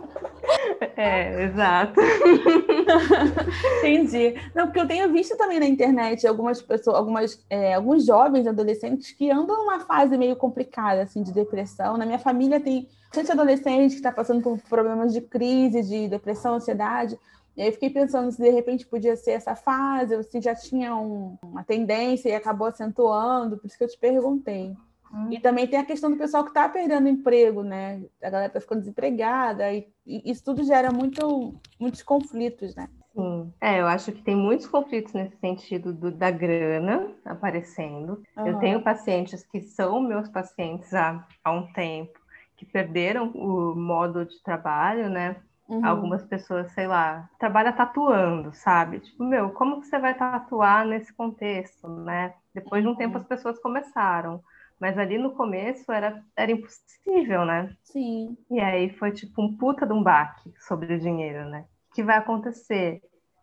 É, 0.96 1.44
exato. 1.44 2.00
Entendi. 3.80 4.36
Não, 4.56 4.66
porque 4.66 4.80
eu 4.80 4.88
tenho 4.88 5.12
visto 5.12 5.36
também 5.38 5.60
na 5.60 5.66
internet 5.66 6.26
algumas 6.26 6.62
pessoas, 6.62 6.96
algumas, 6.96 7.46
é, 7.50 7.74
alguns 7.74 8.06
jovens 8.06 8.48
adolescentes 8.48 9.12
que 9.12 9.30
andam 9.30 9.58
numa 9.58 9.80
fase 9.82 10.18
meio 10.18 10.36
complicada, 10.36 11.02
assim, 11.02 11.22
de 11.22 11.34
depressão. 11.34 11.98
Na 11.98 12.06
minha 12.06 12.20
família 12.20 12.60
tem 12.60 12.88
gente 13.14 13.32
adolescente 13.32 13.92
que 13.92 13.98
está 13.98 14.12
passando 14.12 14.42
por 14.42 14.60
problemas 14.70 15.14
de 15.14 15.22
crise, 15.22 15.82
de 15.82 16.08
depressão, 16.08 16.56
ansiedade. 16.56 17.18
E 17.58 17.62
aí 17.62 17.72
fiquei 17.72 17.90
pensando 17.90 18.32
se 18.32 18.42
de 18.42 18.50
repente 18.50 18.88
podia 18.88 19.16
ser 19.18 19.32
essa 19.32 19.56
fase, 19.56 20.16
ou 20.16 20.24
se 20.24 20.40
já 20.40 20.56
tinha 20.56 20.96
um, 20.96 21.36
uma 21.44 21.64
tendência 21.64 22.30
e 22.30 22.36
acabou 22.36 22.68
acentuando, 22.68 23.58
por 23.58 23.68
isso 23.68 23.78
que 23.78 23.84
eu 23.84 23.90
te 23.90 23.98
perguntei. 23.98 24.76
Hum. 25.14 25.30
E 25.32 25.40
também 25.40 25.68
tem 25.68 25.80
a 25.80 25.86
questão 25.86 26.12
do 26.12 26.18
pessoal 26.18 26.44
que 26.44 26.52
está 26.52 26.68
perdendo 26.70 27.08
emprego, 27.08 27.64
né? 27.64 28.02
A 28.22 28.30
galera 28.30 28.48
está 28.48 28.62
ficando 28.62 28.80
desempregada, 28.80 29.72
e, 29.74 29.88
e, 30.06 30.32
isso 30.32 30.44
tudo 30.44 30.64
gera 30.64 30.92
muito, 30.92 31.56
muitos 31.80 32.04
conflitos, 32.04 32.76
né? 32.76 32.88
Sim. 33.14 33.52
É, 33.60 33.82
eu 33.82 33.88
acho 33.88 34.12
que 34.12 34.22
tem 34.22 34.36
muitos 34.36 34.68
conflitos 34.68 35.14
nesse 35.14 35.36
sentido 35.38 35.92
do, 35.92 36.12
da 36.12 36.30
grana 36.30 37.12
aparecendo. 37.26 38.22
Uhum. 38.38 38.48
Eu 38.48 38.60
tenho 38.60 38.84
pacientes 38.84 39.44
que 39.44 39.62
são 39.62 40.00
meus 40.00 40.30
pacientes 40.30 40.94
há, 40.94 41.26
há 41.44 41.52
um 41.52 41.72
tempo, 41.74 42.20
que 42.56 42.66
perderam 42.66 43.30
o 43.32 43.76
modo 43.76 44.26
de 44.26 44.42
trabalho, 44.44 45.10
né? 45.10 45.38
Uhum. 45.68 45.86
Algumas 45.86 46.24
pessoas, 46.24 46.72
sei 46.72 46.88
lá, 46.88 47.30
trabalha 47.40 47.72
tatuando, 47.72 48.52
sabe? 48.54 49.00
Tipo, 49.00 49.24
meu, 49.24 49.52
como 49.52 49.82
que 49.82 49.88
você 49.88 50.00
vai 50.00 50.16
tatuar 50.16 50.86
nesse 50.86 51.14
contexto, 51.14 51.88
né? 51.88 52.34
Depois 52.54 52.82
de 52.82 52.90
um 52.90 52.96
tempo 52.96 53.16
uhum. 53.16 53.22
as 53.22 53.28
pessoas 53.28 53.60
começaram. 53.60 54.42
Mas 54.80 54.98
ali 54.98 55.18
no 55.18 55.32
começo 55.32 55.92
era, 55.92 56.24
era 56.36 56.52
impossível, 56.52 57.46
né? 57.46 57.76
Sim. 57.84 58.38
E 58.50 58.60
aí 58.60 58.90
foi 58.92 59.12
tipo 59.12 59.42
um 59.42 59.58
puta 59.58 59.86
de 59.86 59.94
um 59.94 60.02
baque 60.02 60.54
sobre 60.60 60.94
o 60.94 61.00
dinheiro, 61.00 61.50
né? 61.50 61.66
O 61.92 61.96
que 61.96 62.04
vai 62.04 62.18
acontecer? 62.18 63.02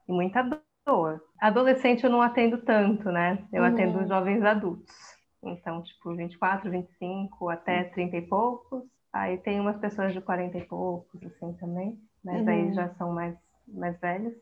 E 0.09 0.12
muita 0.12 0.42
dor. 0.87 1.20
Adolescente 1.40 2.05
eu 2.05 2.11
não 2.11 2.22
atendo 2.22 2.59
tanto, 2.59 3.11
né? 3.11 3.44
Eu 3.53 3.62
uhum. 3.62 3.68
atendo 3.68 4.07
jovens 4.07 4.42
adultos. 4.42 4.94
Então, 5.42 5.83
tipo, 5.83 6.14
24, 6.14 6.70
25 6.70 7.49
até 7.49 7.85
30 7.85 8.16
e 8.16 8.22
poucos. 8.22 8.85
Aí 9.12 9.38
tem 9.38 9.61
umas 9.61 9.77
pessoas 9.79 10.12
de 10.12 10.20
40 10.20 10.59
e 10.59 10.64
poucos, 10.64 11.22
assim, 11.22 11.53
também. 11.55 11.99
Mas 12.25 12.42
uhum. 12.42 12.49
aí 12.49 12.72
já 12.72 12.88
são 12.94 13.12
mais, 13.12 13.37
mais 13.66 13.99
velhas. 14.01 14.35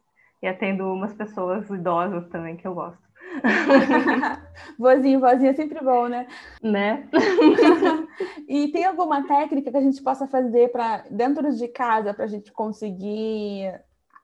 E 0.42 0.46
atendo 0.46 0.92
umas 0.92 1.14
pessoas 1.14 1.68
idosas 1.70 2.28
também, 2.28 2.56
que 2.56 2.66
eu 2.66 2.74
gosto. 2.74 3.02
vozinho, 4.78 5.20
vozinho 5.20 5.50
é 5.50 5.54
sempre 5.54 5.82
bom, 5.82 6.06
né? 6.06 6.26
Né? 6.62 7.08
e 8.48 8.68
tem 8.68 8.84
alguma 8.84 9.26
técnica 9.26 9.70
que 9.70 9.76
a 9.76 9.80
gente 9.80 10.02
possa 10.02 10.26
fazer 10.26 10.70
para 10.70 11.04
dentro 11.10 11.54
de 11.54 11.68
casa 11.68 12.14
para 12.14 12.24
a 12.24 12.28
gente 12.28 12.52
conseguir 12.52 13.72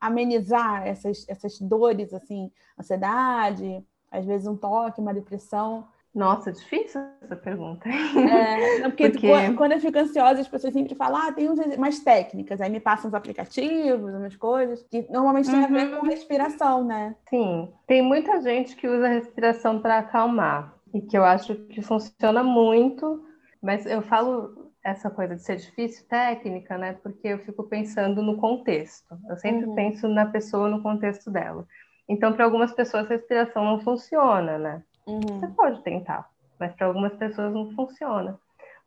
amenizar 0.00 0.86
essas, 0.86 1.26
essas 1.28 1.60
dores, 1.60 2.14
assim, 2.14 2.50
ansiedade, 2.78 3.84
às 4.10 4.24
vezes 4.24 4.46
um 4.46 4.56
toque, 4.56 5.00
uma 5.00 5.14
depressão? 5.14 5.86
Nossa, 6.14 6.50
difícil 6.50 7.00
essa 7.22 7.36
pergunta. 7.36 7.88
É, 7.88 8.80
porque, 8.82 9.10
porque, 9.10 9.52
quando 9.54 9.72
eu 9.72 9.80
fico 9.80 9.98
ansiosa, 9.98 10.40
as 10.40 10.48
pessoas 10.48 10.72
sempre 10.72 10.94
falam, 10.94 11.20
ah, 11.22 11.32
tem 11.32 11.48
umas 11.48 12.00
técnicas, 12.00 12.60
aí 12.60 12.68
me 12.68 12.80
passam 12.80 13.08
os 13.08 13.14
aplicativos, 13.14 14.12
umas 14.12 14.34
coisas, 14.34 14.82
que 14.90 15.06
normalmente 15.10 15.48
tem 15.48 15.60
uhum. 15.60 15.64
a 15.64 15.68
ver 15.68 15.90
com 15.90 16.04
uhum. 16.04 16.10
respiração, 16.10 16.84
né? 16.84 17.14
Sim, 17.28 17.72
tem 17.86 18.02
muita 18.02 18.40
gente 18.40 18.74
que 18.74 18.88
usa 18.88 19.06
a 19.06 19.10
respiração 19.10 19.80
para 19.80 19.98
acalmar, 19.98 20.74
e 20.92 21.00
que 21.00 21.16
eu 21.16 21.24
acho 21.24 21.54
que 21.54 21.80
funciona 21.80 22.42
muito, 22.42 23.24
mas 23.62 23.86
eu 23.86 24.02
falo 24.02 24.72
essa 24.84 25.10
coisa 25.10 25.36
de 25.36 25.42
ser 25.42 25.56
difícil 25.56 26.06
técnica, 26.08 26.76
né? 26.76 26.94
Porque 27.02 27.28
eu 27.28 27.38
fico 27.40 27.64
pensando 27.64 28.22
no 28.22 28.38
contexto. 28.38 29.16
Eu 29.28 29.36
sempre 29.36 29.66
uhum. 29.66 29.74
penso 29.74 30.08
na 30.08 30.26
pessoa 30.26 30.68
no 30.68 30.82
contexto 30.82 31.30
dela. 31.30 31.66
Então, 32.08 32.32
para 32.32 32.44
algumas 32.44 32.72
pessoas, 32.72 33.06
a 33.06 33.10
respiração 33.10 33.64
não 33.64 33.80
funciona, 33.80 34.58
né? 34.58 34.82
Uhum. 35.06 35.20
Você 35.20 35.48
pode 35.48 35.82
tentar, 35.82 36.28
mas 36.58 36.72
para 36.74 36.86
algumas 36.86 37.12
pessoas 37.14 37.52
não 37.52 37.72
funciona. 37.72 38.38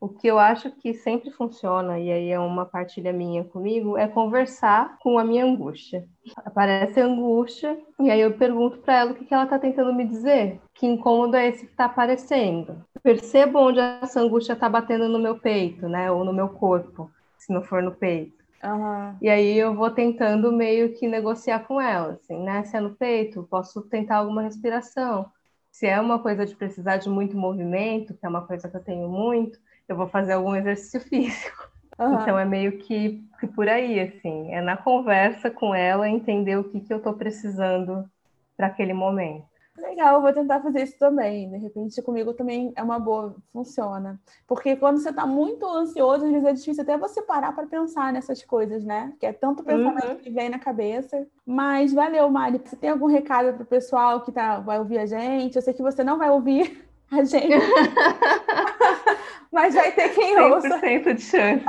O 0.04 0.10
que 0.10 0.28
eu 0.28 0.38
acho 0.38 0.70
que 0.70 0.94
sempre 0.94 1.32
funciona, 1.32 1.98
e 1.98 2.12
aí 2.12 2.30
é 2.30 2.38
uma 2.38 2.66
partilha 2.66 3.14
minha 3.14 3.42
comigo, 3.46 3.98
é 3.98 4.06
conversar 4.06 4.98
com 5.00 5.18
a 5.18 5.24
minha 5.24 5.46
angústia. 5.46 6.06
Aparece 6.44 7.00
a 7.00 7.06
angústia, 7.06 7.80
e 8.02 8.12
aí 8.12 8.20
eu 8.20 8.34
pergunto 8.34 8.80
para 8.80 8.98
ela 8.98 9.12
o 9.12 9.16
que, 9.16 9.24
que 9.24 9.34
ela 9.34 9.46
está 9.46 9.58
tentando 9.58 9.94
me 9.94 10.06
dizer. 10.06 10.60
Que 10.74 10.86
incômodo 10.86 11.38
é 11.38 11.48
esse 11.48 11.66
que 11.66 11.72
está 11.72 11.86
aparecendo? 11.86 12.84
Percebo 13.02 13.60
onde 13.60 13.80
essa 13.80 14.20
angústia 14.20 14.52
está 14.52 14.68
batendo 14.68 15.08
no 15.08 15.20
meu 15.20 15.40
peito, 15.40 15.88
né? 15.88 16.12
Ou 16.12 16.26
no 16.26 16.34
meu 16.34 16.50
corpo, 16.50 17.10
se 17.38 17.54
não 17.54 17.64
for 17.64 17.82
no 17.82 17.94
peito. 17.94 18.44
Uhum. 18.62 19.16
E 19.22 19.30
aí 19.30 19.58
eu 19.58 19.74
vou 19.74 19.90
tentando 19.90 20.52
meio 20.52 20.94
que 20.96 21.08
negociar 21.08 21.60
com 21.60 21.80
ela, 21.80 22.16
assim, 22.16 22.44
né? 22.44 22.62
Se 22.66 22.76
é 22.76 22.82
no 22.82 22.94
peito, 22.94 23.48
posso 23.50 23.82
tentar 23.84 24.18
alguma 24.18 24.42
respiração 24.42 25.32
se 25.74 25.88
é 25.88 26.00
uma 26.00 26.20
coisa 26.20 26.46
de 26.46 26.56
precisar 26.56 26.98
de 26.98 27.10
muito 27.10 27.36
movimento, 27.36 28.14
que 28.14 28.24
é 28.24 28.30
uma 28.30 28.46
coisa 28.46 28.70
que 28.70 28.78
eu 28.78 28.84
tenho 28.84 29.10
muito, 29.10 29.60
eu 29.90 29.96
vou 29.96 30.08
fazer 30.08 30.34
algum 30.34 30.56
exercício 30.56 31.02
físico. 31.10 31.68
Uhum. 31.98 32.14
Então 32.14 32.38
é 32.38 32.46
meio 32.46 32.78
que, 32.78 33.24
que, 33.40 33.48
por 33.48 33.68
aí, 33.68 34.00
assim, 34.00 34.52
é 34.52 34.62
na 34.62 34.78
conversa 34.78 35.50
com 35.50 35.74
ela 35.74 36.08
entender 36.08 36.58
o 36.58 36.64
que, 36.64 36.80
que 36.80 36.94
eu 36.94 36.98
estou 36.98 37.14
precisando 37.14 38.08
para 38.56 38.68
aquele 38.68 38.94
momento. 38.94 39.48
Legal, 39.78 40.22
vou 40.22 40.32
tentar 40.32 40.62
fazer 40.62 40.84
isso 40.84 40.98
também. 41.00 41.50
De 41.50 41.58
repente, 41.58 42.00
comigo 42.02 42.34
também 42.34 42.72
é 42.76 42.84
uma 42.84 43.00
boa, 43.00 43.36
funciona. 43.52 44.22
Porque 44.48 44.76
quando 44.76 45.00
você 45.00 45.10
está 45.10 45.26
muito 45.26 45.66
ansioso, 45.66 46.26
às 46.26 46.32
vezes 46.32 46.48
é 46.48 46.54
difícil 46.54 46.84
até 46.84 46.96
você 46.96 47.24
parar 47.24 47.54
para 47.54 47.66
pensar 47.66 48.14
nessas 48.14 48.44
coisas, 48.44 48.84
né? 48.84 49.14
Que 49.20 49.26
é 49.26 49.34
tanto 49.34 49.64
pensamento 49.64 50.10
uhum. 50.10 50.18
que 50.18 50.30
vem 50.30 50.50
na 50.50 50.60
cabeça. 50.60 51.26
Mas 51.44 51.92
valeu, 51.92 52.30
Mari. 52.30 52.62
Você 52.64 52.76
tem 52.76 52.92
algum 52.92 53.08
recado 53.08 53.54
para 53.54 53.64
o 53.64 53.66
pessoal 53.66 54.22
que 54.22 54.32
tá, 54.32 54.60
vai 54.60 54.78
ouvir 54.78 55.00
a 55.00 55.08
gente? 55.08 55.56
Eu 55.56 55.62
sei 55.62 55.74
que 55.74 55.82
você 55.82 56.04
não 56.04 56.20
vai 56.20 56.30
ouvir 56.30 56.88
a 57.10 57.24
gente. 57.24 57.50
Mas 59.52 59.74
vai 59.74 59.92
ter 59.92 60.10
quem 60.10 60.36
100% 60.36 60.52
ouça. 60.52 60.80
100% 60.80 61.14
de 61.16 61.22
chance. 61.22 61.66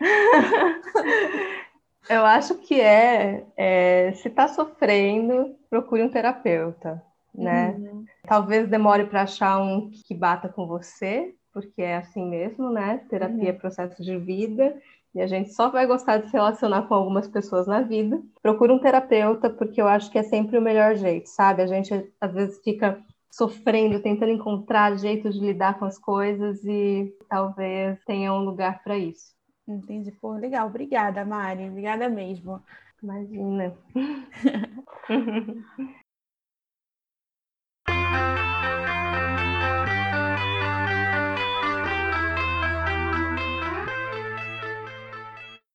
Eu 2.08 2.24
acho 2.24 2.56
que 2.56 2.80
é, 2.80 3.44
é 3.56 4.12
se 4.12 4.28
está 4.28 4.48
sofrendo, 4.48 5.54
procure 5.70 6.02
um 6.02 6.08
terapeuta, 6.08 7.02
né? 7.34 7.74
Uhum. 7.78 8.04
Talvez 8.26 8.68
demore 8.68 9.04
para 9.06 9.22
achar 9.22 9.58
um 9.60 9.90
que 9.90 10.14
bata 10.14 10.48
com 10.48 10.66
você, 10.66 11.34
porque 11.52 11.82
é 11.82 11.96
assim 11.96 12.24
mesmo, 12.26 12.70
né? 12.70 13.00
Terapia 13.08 13.36
é 13.36 13.42
uhum. 13.42 13.48
é 13.48 13.52
processo 13.52 14.02
de 14.02 14.16
vida 14.18 14.76
e 15.14 15.20
a 15.20 15.26
gente 15.26 15.52
só 15.52 15.70
vai 15.70 15.86
gostar 15.86 16.18
de 16.18 16.26
se 16.26 16.32
relacionar 16.32 16.82
com 16.82 16.94
algumas 16.94 17.28
pessoas 17.28 17.66
na 17.66 17.80
vida. 17.80 18.20
Procure 18.42 18.72
um 18.72 18.78
terapeuta, 18.78 19.48
porque 19.48 19.80
eu 19.80 19.86
acho 19.86 20.10
que 20.10 20.18
é 20.18 20.24
sempre 20.24 20.58
o 20.58 20.62
melhor 20.62 20.96
jeito, 20.96 21.28
sabe? 21.28 21.62
A 21.62 21.66
gente 21.66 22.12
às 22.20 22.32
vezes 22.32 22.60
fica 22.62 23.00
sofrendo, 23.30 24.00
tentando 24.00 24.32
encontrar 24.32 24.96
jeitos 24.96 25.34
de 25.34 25.40
lidar 25.40 25.78
com 25.78 25.84
as 25.84 25.98
coisas 25.98 26.64
e 26.64 27.12
talvez 27.28 27.98
tenha 28.04 28.32
um 28.32 28.44
lugar 28.44 28.82
para 28.82 28.96
isso. 28.96 29.33
Entendi. 29.66 30.12
Pô, 30.12 30.34
legal. 30.34 30.68
Obrigada, 30.68 31.24
Mari. 31.24 31.68
Obrigada 31.68 32.08
mesmo. 32.08 32.62
Imagina. 33.02 33.76